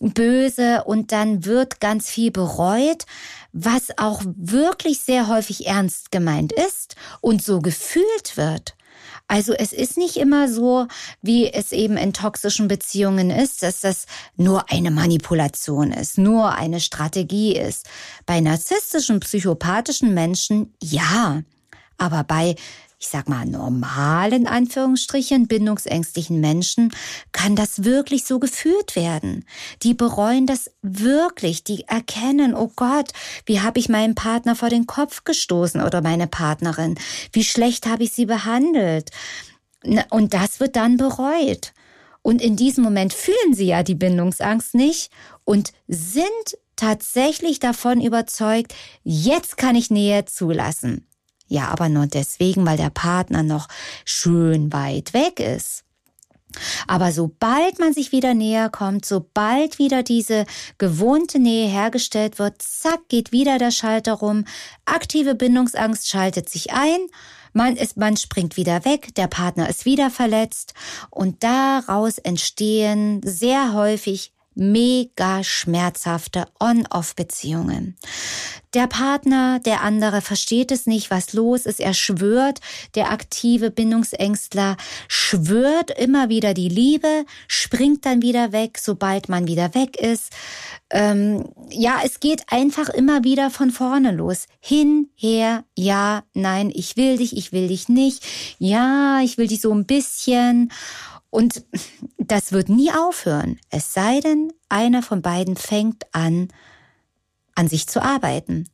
böse 0.00 0.84
und 0.84 1.12
dann 1.12 1.44
wird 1.44 1.78
ganz 1.78 2.08
viel 2.08 2.30
bereut, 2.30 3.04
was 3.52 3.98
auch 3.98 4.22
wirklich 4.24 5.02
sehr 5.02 5.28
häufig 5.28 5.66
ernst 5.66 6.10
gemeint 6.10 6.54
ist 6.54 6.96
und 7.20 7.42
so 7.42 7.60
gefühlt 7.60 8.38
wird. 8.38 8.76
Also 9.32 9.54
es 9.54 9.72
ist 9.72 9.96
nicht 9.96 10.18
immer 10.18 10.46
so, 10.46 10.88
wie 11.22 11.50
es 11.50 11.72
eben 11.72 11.96
in 11.96 12.12
toxischen 12.12 12.68
Beziehungen 12.68 13.30
ist, 13.30 13.62
dass 13.62 13.80
das 13.80 14.04
nur 14.36 14.70
eine 14.70 14.90
Manipulation 14.90 15.90
ist, 15.90 16.18
nur 16.18 16.52
eine 16.52 16.80
Strategie 16.80 17.56
ist. 17.56 17.88
Bei 18.26 18.40
narzisstischen, 18.40 19.20
psychopathischen 19.20 20.12
Menschen 20.12 20.74
ja. 20.82 21.44
Aber 21.96 22.24
bei 22.24 22.56
ich 23.02 23.08
sag 23.08 23.28
mal, 23.28 23.44
normalen 23.44 24.46
Anführungsstrichen, 24.46 25.48
bindungsängstlichen 25.48 26.40
Menschen 26.40 26.94
kann 27.32 27.56
das 27.56 27.82
wirklich 27.82 28.24
so 28.24 28.38
gefühlt 28.38 28.94
werden. 28.94 29.44
Die 29.82 29.92
bereuen 29.92 30.46
das 30.46 30.70
wirklich, 30.82 31.64
die 31.64 31.82
erkennen, 31.88 32.54
oh 32.54 32.70
Gott, 32.76 33.10
wie 33.44 33.60
habe 33.60 33.80
ich 33.80 33.88
meinen 33.88 34.14
Partner 34.14 34.54
vor 34.54 34.68
den 34.68 34.86
Kopf 34.86 35.24
gestoßen 35.24 35.82
oder 35.82 36.00
meine 36.00 36.28
Partnerin, 36.28 36.96
wie 37.32 37.42
schlecht 37.42 37.86
habe 37.86 38.04
ich 38.04 38.12
sie 38.12 38.26
behandelt. 38.26 39.10
Und 40.10 40.32
das 40.32 40.60
wird 40.60 40.76
dann 40.76 40.96
bereut. 40.96 41.72
Und 42.22 42.40
in 42.40 42.54
diesem 42.54 42.84
Moment 42.84 43.12
fühlen 43.14 43.52
sie 43.52 43.66
ja 43.66 43.82
die 43.82 43.96
Bindungsangst 43.96 44.76
nicht 44.76 45.10
und 45.42 45.72
sind 45.88 46.22
tatsächlich 46.76 47.58
davon 47.58 48.00
überzeugt, 48.00 48.76
jetzt 49.02 49.56
kann 49.56 49.74
ich 49.74 49.90
Nähe 49.90 50.24
zulassen. 50.24 51.08
Ja, 51.52 51.68
aber 51.68 51.90
nur 51.90 52.06
deswegen, 52.06 52.64
weil 52.64 52.78
der 52.78 52.88
Partner 52.88 53.42
noch 53.42 53.68
schön 54.06 54.72
weit 54.72 55.12
weg 55.12 55.38
ist. 55.38 55.84
Aber 56.86 57.12
sobald 57.12 57.78
man 57.78 57.92
sich 57.92 58.10
wieder 58.10 58.32
näher 58.32 58.70
kommt, 58.70 59.04
sobald 59.04 59.78
wieder 59.78 60.02
diese 60.02 60.46
gewohnte 60.78 61.38
Nähe 61.38 61.68
hergestellt 61.68 62.38
wird, 62.38 62.62
zack, 62.62 63.06
geht 63.10 63.32
wieder 63.32 63.58
der 63.58 63.70
Schalter 63.70 64.14
rum, 64.14 64.46
aktive 64.86 65.34
Bindungsangst 65.34 66.08
schaltet 66.08 66.48
sich 66.48 66.72
ein, 66.72 67.00
man 67.52 67.76
ist, 67.76 67.98
man 67.98 68.16
springt 68.16 68.56
wieder 68.56 68.86
weg, 68.86 69.14
der 69.16 69.26
Partner 69.26 69.68
ist 69.68 69.84
wieder 69.84 70.08
verletzt. 70.08 70.72
Und 71.10 71.44
daraus 71.44 72.16
entstehen 72.16 73.20
sehr 73.22 73.74
häufig 73.74 74.32
mega 74.54 75.42
schmerzhafte 75.44 76.46
On-Off-Beziehungen. 76.60 77.96
Der 78.74 78.86
Partner, 78.86 79.60
der 79.60 79.82
andere 79.82 80.22
versteht 80.22 80.72
es 80.72 80.86
nicht, 80.86 81.10
was 81.10 81.34
los 81.34 81.66
ist. 81.66 81.78
Er 81.78 81.92
schwört, 81.92 82.60
der 82.94 83.10
aktive 83.10 83.70
Bindungsängstler 83.70 84.78
schwört 85.08 85.90
immer 85.98 86.30
wieder 86.30 86.54
die 86.54 86.70
Liebe, 86.70 87.26
springt 87.48 88.06
dann 88.06 88.22
wieder 88.22 88.52
weg, 88.52 88.78
sobald 88.80 89.28
man 89.28 89.46
wieder 89.46 89.74
weg 89.74 90.00
ist. 90.00 90.32
Ähm, 90.88 91.50
ja, 91.70 92.00
es 92.02 92.20
geht 92.20 92.44
einfach 92.50 92.88
immer 92.88 93.24
wieder 93.24 93.50
von 93.50 93.70
vorne 93.70 94.10
los. 94.10 94.46
Hin, 94.60 95.10
her, 95.16 95.64
ja, 95.76 96.24
nein, 96.32 96.70
ich 96.74 96.96
will 96.96 97.18
dich, 97.18 97.36
ich 97.36 97.52
will 97.52 97.68
dich 97.68 97.90
nicht. 97.90 98.24
Ja, 98.58 99.20
ich 99.22 99.36
will 99.36 99.48
dich 99.48 99.60
so 99.60 99.72
ein 99.72 99.84
bisschen. 99.84 100.72
Und 101.32 101.64
das 102.18 102.52
wird 102.52 102.68
nie 102.68 102.92
aufhören, 102.92 103.58
es 103.70 103.94
sei 103.94 104.20
denn, 104.20 104.52
einer 104.68 105.02
von 105.02 105.22
beiden 105.22 105.56
fängt 105.56 106.04
an, 106.12 106.48
an 107.54 107.68
sich 107.68 107.86
zu 107.88 108.02
arbeiten. 108.02 108.68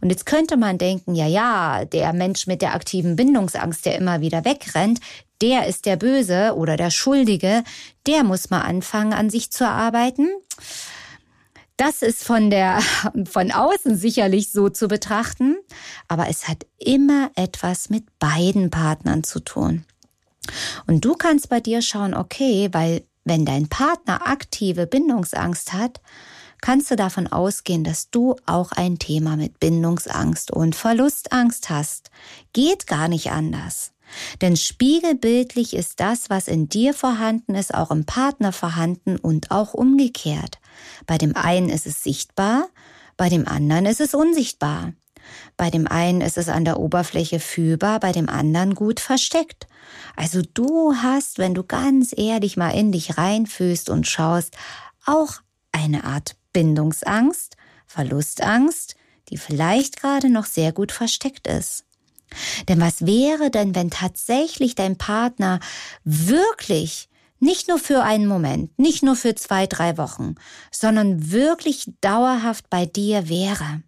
Und 0.00 0.10
jetzt 0.10 0.26
könnte 0.26 0.56
man 0.56 0.76
denken, 0.76 1.14
ja, 1.14 1.28
ja, 1.28 1.84
der 1.84 2.12
Mensch 2.12 2.48
mit 2.48 2.62
der 2.62 2.74
aktiven 2.74 3.14
Bindungsangst, 3.14 3.86
der 3.86 3.96
immer 3.96 4.20
wieder 4.20 4.44
wegrennt, 4.44 4.98
der 5.40 5.68
ist 5.68 5.86
der 5.86 5.94
Böse 5.94 6.56
oder 6.56 6.76
der 6.76 6.90
Schuldige, 6.90 7.62
der 8.08 8.24
muss 8.24 8.50
mal 8.50 8.62
anfangen, 8.62 9.12
an 9.12 9.30
sich 9.30 9.52
zu 9.52 9.68
arbeiten. 9.68 10.30
Das 11.76 12.02
ist 12.02 12.24
von 12.24 12.50
der, 12.50 12.80
von 13.30 13.52
außen 13.52 13.96
sicherlich 13.96 14.50
so 14.50 14.68
zu 14.68 14.88
betrachten, 14.88 15.58
aber 16.08 16.28
es 16.28 16.48
hat 16.48 16.66
immer 16.76 17.30
etwas 17.36 17.88
mit 17.88 18.18
beiden 18.18 18.68
Partnern 18.70 19.22
zu 19.22 19.38
tun. 19.38 19.84
Und 20.86 21.04
du 21.04 21.14
kannst 21.14 21.48
bei 21.48 21.60
dir 21.60 21.82
schauen, 21.82 22.14
okay, 22.14 22.68
weil 22.72 23.04
wenn 23.24 23.44
dein 23.44 23.68
Partner 23.68 24.26
aktive 24.26 24.86
Bindungsangst 24.86 25.72
hat, 25.72 26.00
kannst 26.60 26.90
du 26.90 26.96
davon 26.96 27.26
ausgehen, 27.26 27.84
dass 27.84 28.10
du 28.10 28.36
auch 28.46 28.72
ein 28.72 28.98
Thema 28.98 29.36
mit 29.36 29.60
Bindungsangst 29.60 30.50
und 30.50 30.74
Verlustangst 30.74 31.70
hast. 31.70 32.10
Geht 32.52 32.86
gar 32.86 33.08
nicht 33.08 33.30
anders. 33.30 33.92
Denn 34.40 34.56
spiegelbildlich 34.56 35.74
ist 35.74 36.00
das, 36.00 36.30
was 36.30 36.48
in 36.48 36.68
dir 36.68 36.94
vorhanden 36.94 37.54
ist, 37.54 37.72
auch 37.72 37.90
im 37.90 38.04
Partner 38.04 38.52
vorhanden 38.52 39.16
und 39.16 39.50
auch 39.50 39.72
umgekehrt. 39.72 40.58
Bei 41.06 41.16
dem 41.16 41.36
einen 41.36 41.68
ist 41.68 41.86
es 41.86 42.02
sichtbar, 42.02 42.68
bei 43.16 43.28
dem 43.28 43.46
anderen 43.46 43.86
ist 43.86 44.00
es 44.00 44.14
unsichtbar. 44.14 44.92
Bei 45.56 45.70
dem 45.70 45.86
einen 45.86 46.22
ist 46.22 46.38
es 46.38 46.48
an 46.48 46.64
der 46.64 46.80
Oberfläche 46.80 47.38
fühlbar, 47.38 48.00
bei 48.00 48.12
dem 48.12 48.28
anderen 48.28 48.74
gut 48.74 48.98
versteckt. 48.98 49.66
Also 50.16 50.42
du 50.42 50.94
hast, 50.94 51.38
wenn 51.38 51.54
du 51.54 51.64
ganz 51.64 52.14
ehrlich 52.16 52.56
mal 52.56 52.70
in 52.70 52.92
dich 52.92 53.18
reinfühlst 53.18 53.90
und 53.90 54.06
schaust, 54.06 54.56
auch 55.06 55.34
eine 55.72 56.04
Art 56.04 56.36
Bindungsangst, 56.52 57.56
Verlustangst, 57.86 58.94
die 59.28 59.36
vielleicht 59.36 60.00
gerade 60.00 60.30
noch 60.30 60.46
sehr 60.46 60.72
gut 60.72 60.92
versteckt 60.92 61.46
ist. 61.46 61.84
Denn 62.68 62.80
was 62.80 63.06
wäre 63.06 63.50
denn, 63.50 63.74
wenn 63.74 63.90
tatsächlich 63.90 64.74
dein 64.74 64.96
Partner 64.96 65.60
wirklich 66.04 67.08
nicht 67.40 67.68
nur 67.68 67.78
für 67.78 68.02
einen 68.02 68.26
Moment, 68.26 68.78
nicht 68.78 69.02
nur 69.02 69.16
für 69.16 69.34
zwei, 69.34 69.66
drei 69.66 69.96
Wochen, 69.96 70.34
sondern 70.70 71.32
wirklich 71.32 71.92
dauerhaft 72.00 72.70
bei 72.70 72.86
dir 72.86 73.28
wäre? 73.28 73.82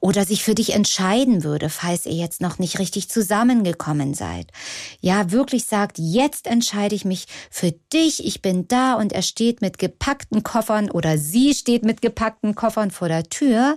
Oder 0.00 0.24
sich 0.24 0.42
für 0.42 0.54
dich 0.54 0.72
entscheiden 0.74 1.44
würde, 1.44 1.68
falls 1.70 2.06
ihr 2.06 2.14
jetzt 2.14 2.40
noch 2.40 2.58
nicht 2.58 2.78
richtig 2.78 3.08
zusammengekommen 3.08 4.14
seid. 4.14 4.52
Ja, 5.00 5.30
wirklich 5.30 5.66
sagt, 5.66 5.98
jetzt 5.98 6.46
entscheide 6.46 6.94
ich 6.94 7.04
mich 7.04 7.26
für 7.50 7.72
dich, 7.92 8.24
ich 8.24 8.42
bin 8.42 8.68
da 8.68 8.94
und 8.94 9.12
er 9.12 9.22
steht 9.22 9.60
mit 9.60 9.78
gepackten 9.78 10.42
Koffern 10.42 10.90
oder 10.90 11.18
sie 11.18 11.54
steht 11.54 11.84
mit 11.84 12.02
gepackten 12.02 12.54
Koffern 12.54 12.90
vor 12.90 13.08
der 13.08 13.24
Tür, 13.24 13.76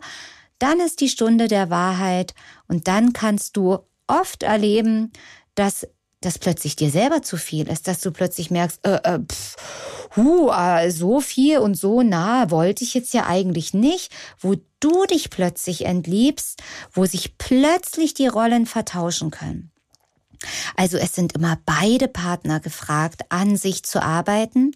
dann 0.60 0.80
ist 0.80 1.02
die 1.02 1.10
Stunde 1.10 1.48
der 1.48 1.70
Wahrheit 1.70 2.34
und 2.68 2.88
dann 2.88 3.14
kannst 3.14 3.56
du 3.58 3.80
oft 4.08 4.44
erleben, 4.44 5.12
dass 5.56 5.88
dass 6.22 6.40
plötzlich 6.40 6.76
dir 6.76 6.90
selber 6.90 7.22
zu 7.22 7.38
viel 7.38 7.68
ist, 7.70 7.88
dass 7.88 8.02
du 8.02 8.12
plötzlich 8.12 8.52
merkst, 8.52 8.86
äh, 8.86 9.00
äh, 9.04 9.20
pff, 9.20 9.56
hu, 10.16 10.50
äh, 10.50 10.92
so 10.92 11.22
viel 11.22 11.60
und 11.60 11.76
so 11.76 12.02
nah 12.02 12.52
wollte 12.52 12.84
ich 12.84 12.94
jetzt 12.94 13.14
ja 13.14 13.26
eigentlich 13.28 13.74
nicht, 13.74 14.12
wo 14.40 14.56
du 14.80 15.06
dich 15.06 15.30
plötzlich 15.30 15.86
entliebst, 15.86 16.62
wo 16.92 17.06
sich 17.06 17.38
plötzlich 17.38 18.14
die 18.14 18.28
Rollen 18.28 18.66
vertauschen 18.66 19.32
können. 19.32 19.72
Also 20.76 20.98
es 20.98 21.14
sind 21.14 21.34
immer 21.34 21.58
beide 21.66 22.08
Partner 22.08 22.60
gefragt, 22.60 23.24
an 23.30 23.58
sich 23.58 23.84
zu 23.84 24.02
arbeiten. 24.02 24.72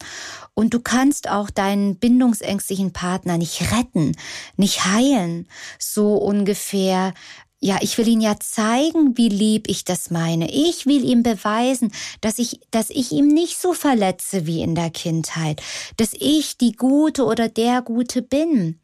Und 0.54 0.74
du 0.74 0.80
kannst 0.80 1.30
auch 1.30 1.50
deinen 1.50 1.98
bindungsängstlichen 1.98 2.92
Partner 2.92 3.38
nicht 3.38 3.72
retten, 3.72 4.16
nicht 4.58 4.86
heilen. 4.86 5.48
So 5.80 6.16
ungefähr 6.16 7.14
ja, 7.64 7.78
ich 7.80 7.98
will 7.98 8.10
ihm 8.10 8.20
ja 8.20 8.36
zeigen, 8.42 9.18
wie 9.18 9.30
lieb 9.30 9.70
ich 9.70 9.86
das 9.86 10.12
meine. 10.12 10.52
Ich 10.52 10.86
will 10.86 11.06
ihm 11.06 11.24
beweisen, 11.24 11.94
dass 12.20 12.38
ich, 12.38 12.60
dass 12.72 12.90
ich 12.90 13.14
ihm 13.14 13.30
nicht 13.30 13.58
so 13.58 13.72
verletze 13.72 14.46
wie 14.46 14.62
in 14.62 14.76
der 14.76 14.90
Kindheit, 14.90 15.62
dass 15.96 16.12
ich 16.12 16.58
die 16.58 16.74
Gute 16.74 17.24
oder 17.24 17.48
der 17.48 17.82
Gute 17.82 18.22
bin. 18.22 18.82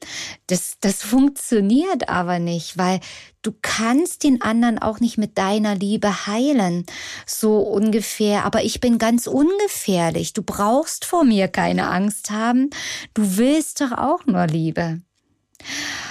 Das, 0.48 0.78
das 0.80 1.04
funktioniert 1.04 2.08
aber 2.08 2.40
nicht, 2.40 2.78
weil 2.78 3.02
du 3.42 3.52
kannst 3.62 4.24
den 4.24 4.42
anderen 4.42 4.80
auch 4.80 5.02
nicht 5.02 5.18
mit 5.18 5.38
deiner 5.38 5.76
Liebe 5.76 6.26
heilen. 6.26 6.86
So 7.26 7.58
ungefähr. 7.58 8.46
Aber 8.46 8.64
ich 8.64 8.80
bin 8.80 8.98
ganz 8.98 9.28
ungefährlich. 9.28 10.32
Du 10.32 10.42
brauchst 10.42 11.04
vor 11.04 11.26
mir 11.26 11.50
keine 11.50 11.90
Angst 11.90 12.32
haben. 12.32 12.70
Du 13.14 13.36
willst 13.36 13.82
doch 13.82 13.92
auch 13.92 14.26
nur 14.26 14.48
Liebe. 14.48 15.02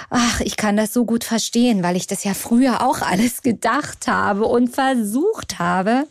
Ach, 0.09 0.41
ich 0.41 0.57
kann 0.57 0.77
das 0.77 0.93
so 0.93 1.05
gut 1.05 1.23
verstehen, 1.23 1.83
weil 1.83 1.95
ich 1.95 2.07
das 2.07 2.23
ja 2.23 2.33
früher 2.33 2.81
auch 2.81 3.01
alles 3.01 3.41
gedacht 3.43 4.07
habe 4.07 4.45
und 4.45 4.69
versucht 4.69 5.59
habe. 5.59 6.07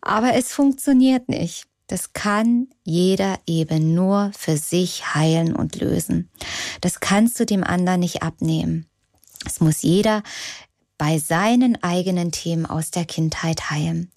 Aber 0.00 0.34
es 0.34 0.52
funktioniert 0.52 1.28
nicht. 1.28 1.64
Das 1.88 2.12
kann 2.12 2.68
jeder 2.84 3.38
eben 3.46 3.94
nur 3.94 4.30
für 4.36 4.56
sich 4.56 5.14
heilen 5.14 5.54
und 5.54 5.76
lösen. 5.76 6.30
Das 6.80 7.00
kannst 7.00 7.38
du 7.38 7.44
dem 7.44 7.64
anderen 7.64 8.00
nicht 8.00 8.22
abnehmen. 8.22 8.86
Es 9.44 9.60
muss 9.60 9.82
jeder 9.82 10.22
bei 10.96 11.18
seinen 11.18 11.82
eigenen 11.82 12.30
Themen 12.30 12.64
aus 12.64 12.92
der 12.92 13.04
Kindheit 13.04 13.70
heilen. 13.70 14.10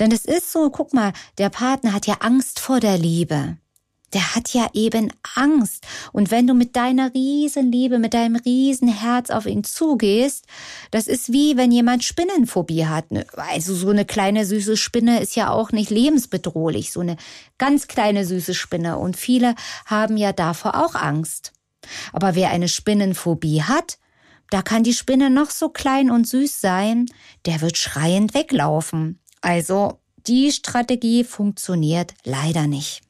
Denn 0.00 0.10
es 0.10 0.24
ist 0.24 0.50
so, 0.50 0.70
guck 0.70 0.92
mal, 0.92 1.12
der 1.38 1.50
Partner 1.50 1.92
hat 1.92 2.06
ja 2.06 2.16
Angst 2.20 2.58
vor 2.58 2.80
der 2.80 2.98
Liebe 2.98 3.56
der 4.12 4.34
hat 4.34 4.54
ja 4.54 4.68
eben 4.72 5.12
Angst. 5.34 5.84
Und 6.12 6.30
wenn 6.30 6.46
du 6.46 6.54
mit 6.54 6.76
deiner 6.76 7.12
Riesenliebe, 7.12 7.98
mit 7.98 8.14
deinem 8.14 8.36
Riesenherz 8.36 9.30
auf 9.30 9.46
ihn 9.46 9.64
zugehst, 9.64 10.46
das 10.90 11.06
ist 11.06 11.32
wie 11.32 11.56
wenn 11.56 11.72
jemand 11.72 12.04
Spinnenphobie 12.04 12.86
hat. 12.86 13.06
Also 13.36 13.74
so 13.74 13.90
eine 13.90 14.04
kleine 14.04 14.46
süße 14.46 14.76
Spinne 14.76 15.20
ist 15.20 15.34
ja 15.36 15.50
auch 15.50 15.72
nicht 15.72 15.90
lebensbedrohlich, 15.90 16.92
so 16.92 17.00
eine 17.00 17.16
ganz 17.58 17.88
kleine 17.88 18.24
süße 18.24 18.54
Spinne. 18.54 18.98
Und 18.98 19.16
viele 19.16 19.54
haben 19.86 20.16
ja 20.16 20.32
davor 20.32 20.84
auch 20.84 20.94
Angst. 20.94 21.52
Aber 22.12 22.34
wer 22.34 22.50
eine 22.50 22.68
Spinnenphobie 22.68 23.62
hat, 23.62 23.98
da 24.50 24.62
kann 24.62 24.84
die 24.84 24.94
Spinne 24.94 25.30
noch 25.30 25.50
so 25.50 25.68
klein 25.68 26.10
und 26.10 26.28
süß 26.28 26.60
sein, 26.60 27.06
der 27.46 27.60
wird 27.60 27.76
schreiend 27.76 28.34
weglaufen. 28.34 29.20
Also 29.40 30.00
die 30.26 30.52
Strategie 30.52 31.24
funktioniert 31.24 32.14
leider 32.24 32.66
nicht. 32.66 33.02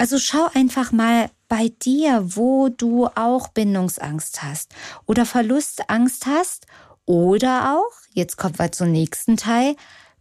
Also 0.00 0.18
schau 0.18 0.48
einfach 0.54 0.92
mal 0.92 1.28
bei 1.46 1.70
dir, 1.82 2.22
wo 2.24 2.70
du 2.70 3.08
auch 3.16 3.48
Bindungsangst 3.48 4.42
hast 4.42 4.74
oder 5.04 5.26
Verlustangst 5.26 6.24
hast 6.24 6.64
oder 7.04 7.76
auch, 7.76 7.92
jetzt 8.14 8.38
kommen 8.38 8.58
wir 8.58 8.72
zum 8.72 8.92
nächsten 8.92 9.36
Teil, 9.36 9.76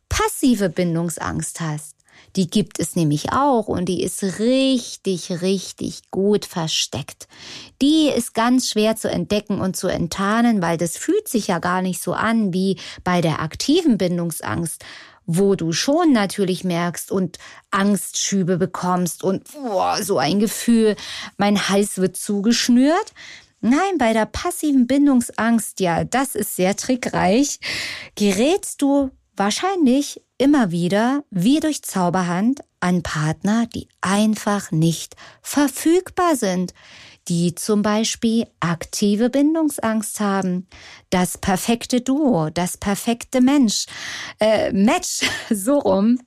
passive 0.09 0.67
Bindungsangst 0.67 1.61
hast. 1.61 1.95
Die 2.35 2.49
gibt 2.49 2.77
es 2.77 2.97
nämlich 2.97 3.31
auch 3.31 3.69
und 3.69 3.85
die 3.85 4.03
ist 4.03 4.21
richtig, 4.39 5.41
richtig 5.41 6.11
gut 6.11 6.43
versteckt. 6.43 7.29
Die 7.81 8.09
ist 8.09 8.33
ganz 8.33 8.67
schwer 8.69 8.97
zu 8.97 9.09
entdecken 9.09 9.61
und 9.61 9.77
zu 9.77 9.87
enttarnen, 9.87 10.61
weil 10.61 10.77
das 10.77 10.97
fühlt 10.97 11.29
sich 11.29 11.47
ja 11.47 11.59
gar 11.59 11.81
nicht 11.81 12.01
so 12.01 12.11
an 12.11 12.53
wie 12.53 12.77
bei 13.05 13.21
der 13.21 13.41
aktiven 13.41 13.97
Bindungsangst, 13.97 14.83
wo 15.31 15.53
du 15.53 15.73
schon 15.73 16.11
natürlich 16.11 16.63
merkst 16.63 17.11
und 17.11 17.37
Angstschübe 17.69 18.57
bekommst 18.57 19.23
und 19.23 19.43
boah, 19.53 20.01
so 20.01 20.17
ein 20.17 20.39
Gefühl, 20.39 20.95
mein 21.37 21.69
Hals 21.69 21.99
wird 21.99 22.17
zugeschnürt. 22.17 23.13
Nein, 23.61 23.99
bei 23.99 24.11
der 24.11 24.25
passiven 24.25 24.87
Bindungsangst, 24.87 25.81
ja, 25.81 26.03
das 26.03 26.33
ist 26.33 26.55
sehr 26.55 26.75
trickreich, 26.75 27.59
gerätst 28.15 28.81
du 28.81 29.11
wahrscheinlich 29.35 30.19
immer 30.39 30.71
wieder, 30.71 31.23
wie 31.29 31.59
durch 31.59 31.83
Zauberhand, 31.83 32.61
an 32.79 33.03
Partner, 33.03 33.67
die 33.67 33.87
einfach 34.01 34.71
nicht 34.71 35.15
verfügbar 35.41 36.35
sind, 36.35 36.73
die 37.27 37.53
zum 37.53 37.81
Beispiel 37.81 38.47
aktive 38.59 39.29
Bindungsangst 39.29 40.19
haben. 40.19 40.67
Das 41.09 41.37
perfekte 41.37 42.01
Duo, 42.01 42.49
das 42.49 42.77
perfekte 42.77 43.41
Mensch, 43.41 43.85
äh, 44.39 44.71
Match, 44.71 45.21
so 45.49 45.77
rum. 45.77 46.19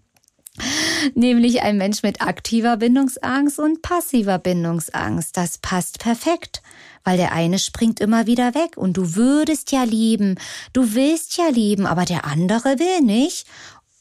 Nämlich 1.14 1.62
ein 1.62 1.78
Mensch 1.78 2.02
mit 2.02 2.20
aktiver 2.20 2.76
Bindungsangst 2.76 3.58
und 3.58 3.80
passiver 3.80 4.38
Bindungsangst. 4.38 5.34
Das 5.34 5.56
passt 5.56 5.98
perfekt, 5.98 6.62
weil 7.04 7.16
der 7.16 7.32
eine 7.32 7.58
springt 7.58 8.00
immer 8.00 8.26
wieder 8.26 8.54
weg 8.54 8.76
und 8.76 8.98
du 8.98 9.16
würdest 9.16 9.72
ja 9.72 9.84
lieben, 9.84 10.38
du 10.74 10.94
willst 10.94 11.38
ja 11.38 11.48
lieben, 11.48 11.86
aber 11.86 12.04
der 12.04 12.26
andere 12.26 12.78
will 12.78 13.00
nicht. 13.00 13.46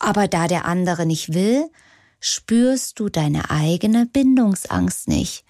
Aber 0.03 0.27
da 0.27 0.47
der 0.47 0.65
andere 0.65 1.05
nicht 1.05 1.33
will, 1.33 1.69
spürst 2.19 2.99
du 2.99 3.09
deine 3.09 3.51
eigene 3.51 4.07
Bindungsangst 4.07 5.07
nicht 5.07 5.45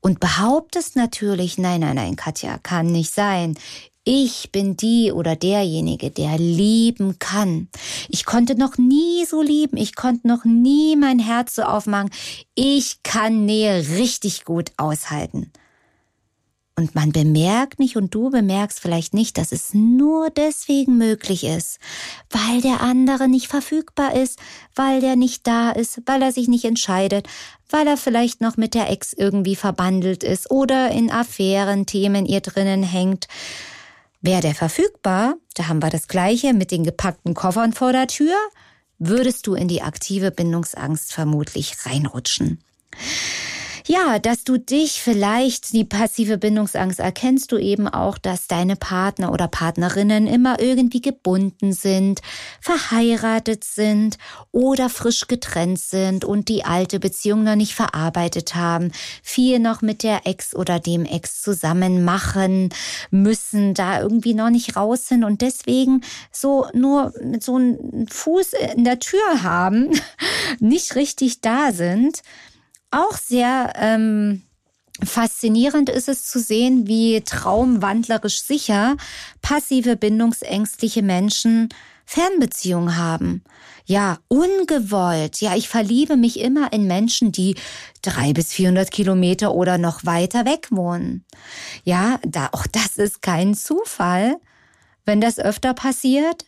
und 0.00 0.20
behauptest 0.20 0.94
natürlich, 0.94 1.58
nein, 1.58 1.80
nein, 1.80 1.96
nein, 1.96 2.14
Katja, 2.14 2.58
kann 2.58 2.86
nicht 2.86 3.12
sein. 3.12 3.58
Ich 4.04 4.52
bin 4.52 4.76
die 4.76 5.10
oder 5.10 5.34
derjenige, 5.34 6.10
der 6.12 6.38
lieben 6.38 7.18
kann. 7.18 7.68
Ich 8.08 8.24
konnte 8.24 8.54
noch 8.54 8.78
nie 8.78 9.26
so 9.26 9.42
lieben. 9.42 9.76
Ich 9.76 9.96
konnte 9.96 10.28
noch 10.28 10.44
nie 10.44 10.94
mein 10.94 11.18
Herz 11.18 11.56
so 11.56 11.62
aufmachen. 11.62 12.10
Ich 12.54 13.02
kann 13.02 13.44
Nähe 13.44 13.98
richtig 13.98 14.44
gut 14.44 14.70
aushalten. 14.76 15.52
Und 16.78 16.94
man 16.94 17.10
bemerkt 17.10 17.80
nicht 17.80 17.96
und 17.96 18.14
du 18.14 18.30
bemerkst 18.30 18.78
vielleicht 18.78 19.12
nicht, 19.12 19.36
dass 19.36 19.50
es 19.50 19.74
nur 19.74 20.30
deswegen 20.30 20.96
möglich 20.96 21.42
ist, 21.42 21.80
weil 22.30 22.60
der 22.60 22.82
andere 22.82 23.26
nicht 23.26 23.48
verfügbar 23.48 24.14
ist, 24.14 24.38
weil 24.76 25.00
der 25.00 25.16
nicht 25.16 25.44
da 25.48 25.72
ist, 25.72 26.00
weil 26.06 26.22
er 26.22 26.30
sich 26.30 26.46
nicht 26.46 26.64
entscheidet, 26.64 27.26
weil 27.68 27.88
er 27.88 27.96
vielleicht 27.96 28.40
noch 28.40 28.56
mit 28.56 28.74
der 28.74 28.90
Ex 28.92 29.12
irgendwie 29.12 29.56
verbandelt 29.56 30.22
ist 30.22 30.52
oder 30.52 30.92
in 30.92 31.10
Affären, 31.10 31.84
Themen 31.84 32.26
ihr 32.26 32.42
drinnen 32.42 32.84
hängt. 32.84 33.26
Wäre 34.20 34.42
der 34.42 34.54
verfügbar, 34.54 35.34
da 35.54 35.66
haben 35.66 35.82
wir 35.82 35.90
das 35.90 36.06
gleiche 36.06 36.54
mit 36.54 36.70
den 36.70 36.84
gepackten 36.84 37.34
Koffern 37.34 37.72
vor 37.72 37.90
der 37.90 38.06
Tür, 38.06 38.36
würdest 39.00 39.48
du 39.48 39.54
in 39.54 39.66
die 39.66 39.82
aktive 39.82 40.30
Bindungsangst 40.30 41.12
vermutlich 41.12 41.74
reinrutschen. 41.84 42.62
Ja, 43.90 44.18
dass 44.18 44.44
du 44.44 44.58
dich 44.58 45.00
vielleicht, 45.00 45.72
die 45.72 45.86
passive 45.86 46.36
Bindungsangst 46.36 47.00
erkennst 47.00 47.52
du 47.52 47.56
eben 47.56 47.88
auch, 47.88 48.18
dass 48.18 48.46
deine 48.46 48.76
Partner 48.76 49.32
oder 49.32 49.48
Partnerinnen 49.48 50.26
immer 50.26 50.60
irgendwie 50.60 51.00
gebunden 51.00 51.72
sind, 51.72 52.20
verheiratet 52.60 53.64
sind 53.64 54.18
oder 54.52 54.90
frisch 54.90 55.26
getrennt 55.26 55.78
sind 55.78 56.26
und 56.26 56.50
die 56.50 56.66
alte 56.66 57.00
Beziehung 57.00 57.44
noch 57.44 57.56
nicht 57.56 57.74
verarbeitet 57.74 58.54
haben, 58.54 58.92
viel 59.22 59.58
noch 59.58 59.80
mit 59.80 60.02
der 60.02 60.26
Ex 60.26 60.54
oder 60.54 60.80
dem 60.80 61.06
Ex 61.06 61.40
zusammen 61.40 62.04
machen 62.04 62.68
müssen, 63.10 63.72
da 63.72 64.02
irgendwie 64.02 64.34
noch 64.34 64.50
nicht 64.50 64.76
raus 64.76 65.08
sind 65.08 65.24
und 65.24 65.40
deswegen 65.40 66.02
so 66.30 66.66
nur 66.74 67.14
mit 67.24 67.42
so 67.42 67.56
einem 67.56 68.06
Fuß 68.06 68.52
in 68.76 68.84
der 68.84 68.98
Tür 68.98 69.42
haben, 69.42 69.88
nicht 70.60 70.94
richtig 70.94 71.40
da 71.40 71.72
sind 71.72 72.20
auch 72.90 73.16
sehr 73.16 73.72
ähm, 73.76 74.42
faszinierend 75.02 75.88
ist 75.88 76.08
es 76.08 76.26
zu 76.26 76.40
sehen, 76.40 76.86
wie 76.86 77.20
traumwandlerisch 77.20 78.42
sicher 78.42 78.96
passive 79.42 79.96
bindungsängstliche 79.96 81.02
Menschen 81.02 81.68
Fernbeziehungen 82.04 82.96
haben. 82.96 83.44
Ja, 83.84 84.18
ungewollt. 84.28 85.40
Ja, 85.40 85.56
ich 85.56 85.68
verliebe 85.68 86.16
mich 86.16 86.40
immer 86.40 86.72
in 86.72 86.86
Menschen, 86.86 87.32
die 87.32 87.54
drei 88.02 88.32
bis 88.32 88.52
vierhundert 88.52 88.90
Kilometer 88.90 89.54
oder 89.54 89.78
noch 89.78 90.04
weiter 90.04 90.44
weg 90.44 90.68
wohnen. 90.70 91.24
Ja, 91.84 92.18
da, 92.22 92.48
auch 92.52 92.66
das 92.66 92.96
ist 92.96 93.22
kein 93.22 93.54
Zufall. 93.54 94.36
Wenn 95.04 95.20
das 95.20 95.38
öfter 95.38 95.72
passiert, 95.72 96.44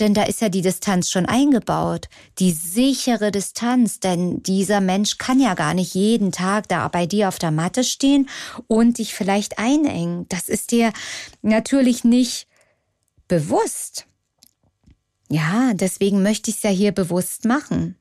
denn 0.00 0.14
da 0.14 0.24
ist 0.24 0.40
ja 0.40 0.48
die 0.48 0.62
Distanz 0.62 1.10
schon 1.10 1.26
eingebaut, 1.26 2.08
die 2.38 2.52
sichere 2.52 3.30
Distanz, 3.30 4.00
denn 4.00 4.42
dieser 4.42 4.80
Mensch 4.80 5.18
kann 5.18 5.40
ja 5.40 5.54
gar 5.54 5.74
nicht 5.74 5.94
jeden 5.94 6.32
Tag 6.32 6.68
da 6.68 6.88
bei 6.88 7.06
dir 7.06 7.28
auf 7.28 7.38
der 7.38 7.50
Matte 7.50 7.84
stehen 7.84 8.28
und 8.66 8.98
dich 8.98 9.14
vielleicht 9.14 9.58
einengen. 9.58 10.26
Das 10.28 10.48
ist 10.48 10.72
dir 10.72 10.92
natürlich 11.42 12.04
nicht 12.04 12.48
bewusst. 13.28 14.06
Ja, 15.30 15.72
deswegen 15.74 16.22
möchte 16.22 16.50
ich 16.50 16.56
es 16.56 16.62
ja 16.62 16.70
hier 16.70 16.92
bewusst 16.92 17.44
machen. 17.44 17.96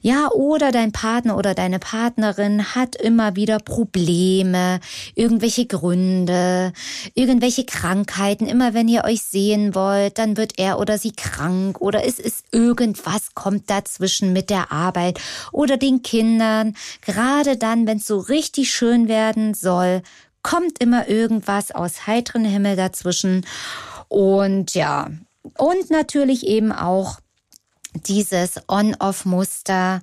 Ja, 0.00 0.30
oder 0.30 0.72
dein 0.72 0.92
Partner 0.92 1.36
oder 1.36 1.54
deine 1.54 1.78
Partnerin 1.78 2.74
hat 2.74 2.96
immer 2.96 3.36
wieder 3.36 3.58
Probleme, 3.58 4.80
irgendwelche 5.14 5.66
Gründe, 5.66 6.72
irgendwelche 7.14 7.64
Krankheiten. 7.64 8.46
Immer 8.46 8.74
wenn 8.74 8.88
ihr 8.88 9.04
euch 9.04 9.22
sehen 9.22 9.74
wollt, 9.74 10.18
dann 10.18 10.36
wird 10.36 10.58
er 10.58 10.78
oder 10.78 10.98
sie 10.98 11.12
krank 11.12 11.80
oder 11.80 12.04
es 12.04 12.18
ist 12.18 12.44
irgendwas 12.52 13.34
kommt 13.34 13.70
dazwischen 13.70 14.32
mit 14.32 14.50
der 14.50 14.72
Arbeit 14.72 15.20
oder 15.52 15.76
den 15.76 16.02
Kindern. 16.02 16.74
Gerade 17.00 17.56
dann, 17.56 17.86
wenn 17.86 17.98
es 17.98 18.06
so 18.06 18.18
richtig 18.18 18.70
schön 18.70 19.08
werden 19.08 19.54
soll, 19.54 20.02
kommt 20.42 20.80
immer 20.80 21.08
irgendwas 21.08 21.70
aus 21.70 22.06
heiteren 22.06 22.44
Himmel 22.44 22.76
dazwischen. 22.76 23.46
Und 24.08 24.74
ja, 24.74 25.10
und 25.56 25.90
natürlich 25.90 26.46
eben 26.46 26.72
auch 26.72 27.18
dieses 27.94 28.60
On-Off-Muster, 28.68 30.00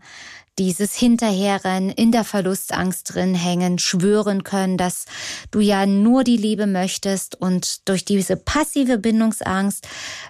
dieses 0.58 0.94
Hinterherrennen, 0.96 1.90
in 1.90 2.12
der 2.12 2.24
Verlustangst 2.24 3.14
drin 3.14 3.34
hängen, 3.34 3.80
schwören 3.80 4.44
können, 4.44 4.78
dass 4.78 5.06
du 5.52 5.62
ja 5.62 5.86
nur 5.86 6.24
die 6.24 6.38
Liebe 6.38 6.68
möchtest 6.68 7.36
und 7.36 7.88
durch 7.88 8.04
diese 8.04 8.36
passive 8.36 8.98
Bindungsangst 8.98 9.88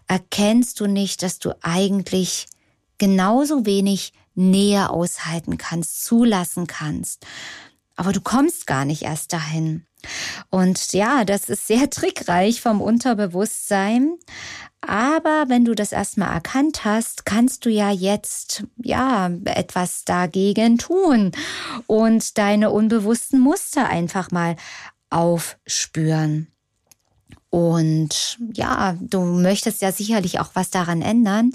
erkennst 0.07 0.79
du 0.79 0.85
nicht, 0.85 1.23
dass 1.23 1.39
du 1.39 1.53
eigentlich 1.61 2.45
genauso 2.99 3.65
wenig 3.65 4.13
Nähe 4.35 4.89
aushalten 4.89 5.57
kannst, 5.57 6.03
zulassen 6.03 6.67
kannst. 6.67 7.25
Aber 7.95 8.13
du 8.13 8.21
kommst 8.21 8.67
gar 8.67 8.85
nicht 8.85 9.01
erst 9.01 9.33
dahin. 9.33 9.85
Und 10.49 10.93
ja, 10.93 11.25
das 11.25 11.49
ist 11.49 11.67
sehr 11.67 11.89
trickreich 11.89 12.61
vom 12.61 12.81
Unterbewusstsein. 12.81 14.17
Aber 14.81 15.45
wenn 15.47 15.65
du 15.65 15.75
das 15.75 15.91
erstmal 15.91 16.33
erkannt 16.33 16.85
hast, 16.85 17.25
kannst 17.25 17.65
du 17.65 17.69
ja 17.69 17.91
jetzt, 17.91 18.63
ja, 18.77 19.29
etwas 19.45 20.05
dagegen 20.05 20.77
tun 20.77 21.31
und 21.85 22.37
deine 22.37 22.71
unbewussten 22.71 23.39
Muster 23.41 23.87
einfach 23.89 24.31
mal 24.31 24.55
aufspüren. 25.09 26.47
Und 27.51 28.37
ja, 28.53 28.95
du 28.99 29.21
möchtest 29.21 29.81
ja 29.81 29.91
sicherlich 29.91 30.39
auch 30.39 30.51
was 30.53 30.69
daran 30.69 31.01
ändern. 31.01 31.51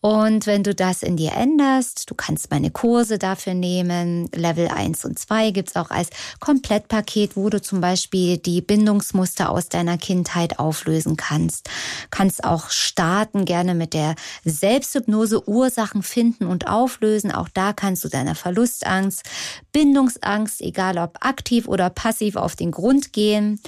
Und 0.00 0.48
wenn 0.48 0.64
du 0.64 0.74
das 0.74 1.04
in 1.04 1.16
dir 1.16 1.30
änderst, 1.34 2.10
du 2.10 2.16
kannst 2.16 2.50
meine 2.50 2.72
Kurse 2.72 3.18
dafür 3.18 3.54
nehmen. 3.54 4.28
Level 4.34 4.66
1 4.66 5.04
und 5.04 5.16
2 5.16 5.52
gibt's 5.52 5.76
auch 5.76 5.90
als 5.90 6.10
Komplettpaket, 6.40 7.36
wo 7.36 7.50
du 7.50 7.62
zum 7.62 7.80
Beispiel 7.80 8.36
die 8.36 8.62
Bindungsmuster 8.62 9.48
aus 9.48 9.68
deiner 9.68 9.98
Kindheit 9.98 10.58
auflösen 10.58 11.16
kannst. 11.16 11.70
Kannst 12.10 12.42
auch 12.42 12.70
starten 12.70 13.44
gerne 13.44 13.76
mit 13.76 13.94
der 13.94 14.16
Selbsthypnose 14.44 15.48
Ursachen 15.48 16.02
finden 16.02 16.46
und 16.46 16.66
auflösen. 16.66 17.30
Auch 17.30 17.48
da 17.48 17.72
kannst 17.72 18.02
du 18.02 18.08
deiner 18.08 18.34
Verlustangst, 18.34 19.22
Bindungsangst, 19.70 20.62
egal 20.62 20.98
ob 20.98 21.24
aktiv 21.24 21.68
oder 21.68 21.90
passiv, 21.90 22.34
auf 22.34 22.56
den 22.56 22.72
Grund 22.72 23.12
gehen. 23.12 23.60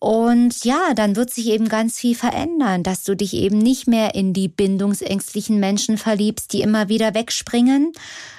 Und 0.00 0.64
ja, 0.64 0.94
dann 0.94 1.14
wird 1.14 1.30
sich 1.30 1.48
eben 1.48 1.68
ganz 1.68 1.98
viel 1.98 2.14
verändern, 2.14 2.82
dass 2.82 3.04
du 3.04 3.14
dich 3.14 3.34
eben 3.34 3.58
nicht 3.58 3.86
mehr 3.86 4.14
in 4.14 4.32
die 4.32 4.48
bindungsängstlichen 4.48 5.60
Menschen 5.60 5.98
verliebst, 5.98 6.54
die 6.54 6.62
immer 6.62 6.88
wieder 6.88 7.12
wegspringen. 7.12 7.92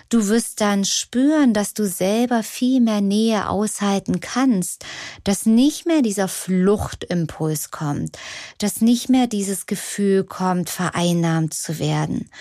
Du 0.09 0.27
wirst 0.27 0.59
dann 0.59 0.85
spüren, 0.85 1.53
dass 1.53 1.75
du 1.75 1.87
selber 1.87 2.41
viel 2.41 2.81
mehr 2.81 2.99
Nähe 2.99 3.47
aushalten 3.47 4.19
kannst, 4.21 4.85
dass 5.23 5.45
nicht 5.45 5.85
mehr 5.85 6.01
dieser 6.01 6.27
Fluchtimpuls 6.27 7.69
kommt, 7.69 8.17
dass 8.57 8.81
nicht 8.81 9.09
mehr 9.09 9.27
dieses 9.27 9.67
Gefühl 9.67 10.23
kommt, 10.23 10.71
vereinnahmt 10.71 11.53
zu 11.53 11.77
werden, 11.77 12.31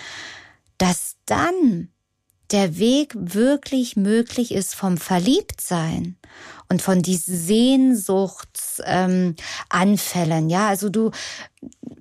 dass 0.79 1.15
dann 1.27 1.89
der 2.51 2.77
Weg 2.77 3.13
wirklich 3.15 3.95
möglich 3.95 4.51
ist 4.53 4.75
vom 4.75 4.97
Verliebtsein 4.97 6.17
und 6.69 6.81
von 6.81 7.01
diesen 7.01 7.37
Sehnsuchtsanfällen. 7.37 9.35
Ähm, 10.43 10.49
ja, 10.49 10.67
also 10.69 10.89
du 10.89 11.11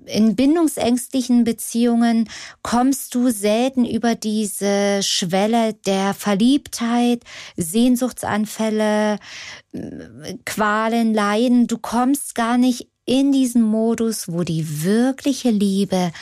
in 0.06 0.36
bindungsängstlichen 0.36 1.44
Beziehungen 1.44 2.28
kommst 2.62 3.14
du 3.14 3.30
selten 3.30 3.84
über 3.84 4.14
diese 4.14 5.02
Schwelle 5.02 5.74
der 5.74 6.14
Verliebtheit, 6.14 7.22
Sehnsuchtsanfälle, 7.56 9.18
Qualen, 10.44 11.14
Leiden. 11.14 11.66
Du 11.66 11.78
kommst 11.78 12.34
gar 12.34 12.58
nicht 12.58 12.88
in 13.04 13.32
diesen 13.32 13.62
Modus, 13.62 14.28
wo 14.28 14.44
die 14.44 14.84
wirkliche 14.84 15.50
Liebe 15.50 16.12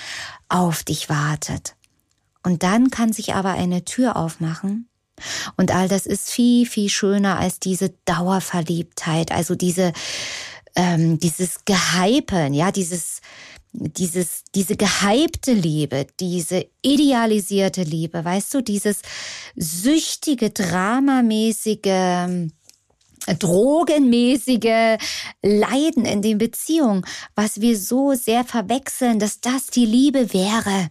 auf 0.49 0.85
dich 0.85 1.09
wartet. 1.09 1.75
Und 2.49 2.63
dann 2.63 2.91
kann 2.91 3.13
sich 3.13 3.35
aber 3.35 3.51
eine 3.51 3.85
Tür 3.85 4.17
aufmachen. 4.17 4.89
Und 5.59 5.71
all 5.71 5.87
das 5.87 6.07
ist 6.07 6.31
viel, 6.31 6.65
viel 6.65 6.89
schöner 6.89 7.39
als 7.39 7.61
diese 7.61 7.91
Dauerverliebtheit, 8.07 9.33
also 9.33 9.55
diese, 9.55 9.93
ähm, 10.75 11.19
dieses 11.19 11.67
Gehypen, 11.67 12.55
ja, 12.55 12.73
dieses, 12.73 13.21
dieses, 13.75 14.45
diese 14.55 14.77
gehypte 14.77 15.53
Liebe, 15.53 16.07
diese 16.21 16.67
idealisierte 16.81 17.83
Liebe, 17.83 18.25
weißt 18.25 18.55
du, 18.55 18.63
dieses 18.63 19.03
süchtige, 19.55 20.49
dramamäßige, 20.49 22.49
drogenmäßige 23.39 24.97
Leiden 25.43 26.07
in 26.07 26.23
den 26.23 26.39
Beziehungen, 26.39 27.05
was 27.35 27.61
wir 27.61 27.77
so 27.77 28.15
sehr 28.15 28.45
verwechseln, 28.45 29.19
dass 29.19 29.43
das 29.43 29.67
die 29.67 29.85
Liebe 29.85 30.33
wäre. 30.33 30.89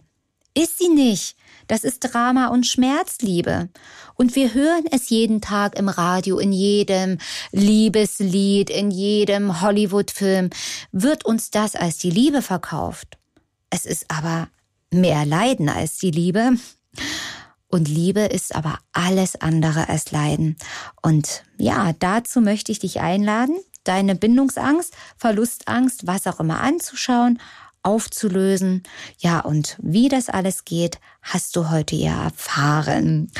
Ist 0.58 0.78
sie 0.78 0.88
nicht. 0.88 1.36
Das 1.68 1.84
ist 1.84 2.00
Drama 2.00 2.48
und 2.48 2.66
Schmerzliebe. 2.66 3.68
Und 4.14 4.34
wir 4.34 4.54
hören 4.54 4.86
es 4.90 5.08
jeden 5.08 5.40
Tag 5.40 5.78
im 5.78 5.88
Radio, 5.88 6.38
in 6.38 6.52
jedem 6.52 7.18
Liebeslied, 7.52 8.68
in 8.68 8.90
jedem 8.90 9.60
Hollywood-Film. 9.60 10.50
Wird 10.90 11.24
uns 11.24 11.52
das 11.52 11.76
als 11.76 11.98
die 11.98 12.10
Liebe 12.10 12.42
verkauft? 12.42 13.18
Es 13.70 13.86
ist 13.86 14.06
aber 14.10 14.48
mehr 14.90 15.24
Leiden 15.24 15.68
als 15.68 15.98
die 15.98 16.10
Liebe. 16.10 16.54
Und 17.68 17.86
Liebe 17.86 18.22
ist 18.22 18.56
aber 18.56 18.80
alles 18.92 19.40
andere 19.40 19.88
als 19.88 20.10
Leiden. 20.10 20.56
Und 21.02 21.44
ja, 21.56 21.92
dazu 21.92 22.40
möchte 22.40 22.72
ich 22.72 22.80
dich 22.80 22.98
einladen, 22.98 23.56
deine 23.84 24.16
Bindungsangst, 24.16 24.92
Verlustangst, 25.18 26.08
was 26.08 26.26
auch 26.26 26.40
immer 26.40 26.60
anzuschauen 26.60 27.38
aufzulösen. 27.82 28.82
Ja, 29.18 29.40
und 29.40 29.76
wie 29.80 30.08
das 30.08 30.28
alles 30.28 30.64
geht, 30.64 30.98
hast 31.22 31.56
du 31.56 31.70
heute 31.70 31.96
ja 31.96 32.24
erfahren. 32.24 33.30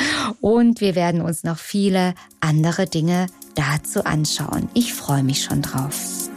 Und 0.41 0.81
wir 0.81 0.95
werden 0.95 1.21
uns 1.21 1.45
noch 1.45 1.59
viele 1.59 2.15
andere 2.41 2.87
Dinge 2.87 3.27
dazu 3.55 4.05
anschauen. 4.05 4.69
Ich 4.75 4.95
freue 4.95 5.23
mich 5.23 5.45
schon 5.45 5.63
drauf. 5.63 6.29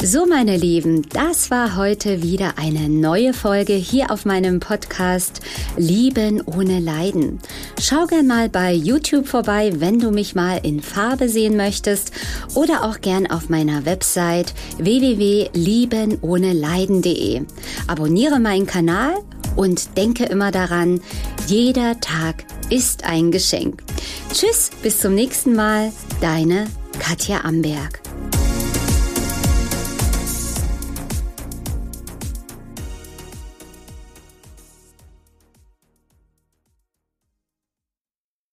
So, 0.00 0.26
meine 0.26 0.56
Lieben, 0.56 1.02
das 1.08 1.50
war 1.50 1.76
heute 1.76 2.22
wieder 2.22 2.54
eine 2.56 2.88
neue 2.88 3.34
Folge 3.34 3.72
hier 3.72 4.12
auf 4.12 4.24
meinem 4.24 4.60
Podcast 4.60 5.40
Lieben 5.76 6.40
ohne 6.40 6.78
Leiden. 6.78 7.40
Schau 7.80 8.06
gern 8.06 8.28
mal 8.28 8.48
bei 8.48 8.72
YouTube 8.72 9.26
vorbei, 9.26 9.72
wenn 9.78 9.98
du 9.98 10.12
mich 10.12 10.36
mal 10.36 10.60
in 10.62 10.80
Farbe 10.80 11.28
sehen 11.28 11.56
möchtest 11.56 12.12
oder 12.58 12.82
auch 12.82 13.00
gern 13.00 13.30
auf 13.30 13.48
meiner 13.48 13.86
Website 13.86 14.52
www.liebenohneleiden.de. 14.78 17.42
Abonniere 17.86 18.40
meinen 18.40 18.66
Kanal 18.66 19.14
und 19.54 19.96
denke 19.96 20.24
immer 20.24 20.50
daran, 20.50 21.00
jeder 21.46 22.00
Tag 22.00 22.42
ist 22.68 23.04
ein 23.04 23.30
Geschenk. 23.30 23.84
Tschüss, 24.32 24.72
bis 24.82 24.98
zum 24.98 25.14
nächsten 25.14 25.54
Mal, 25.54 25.92
deine 26.20 26.66
Katja 26.98 27.44
Amberg. 27.44 28.07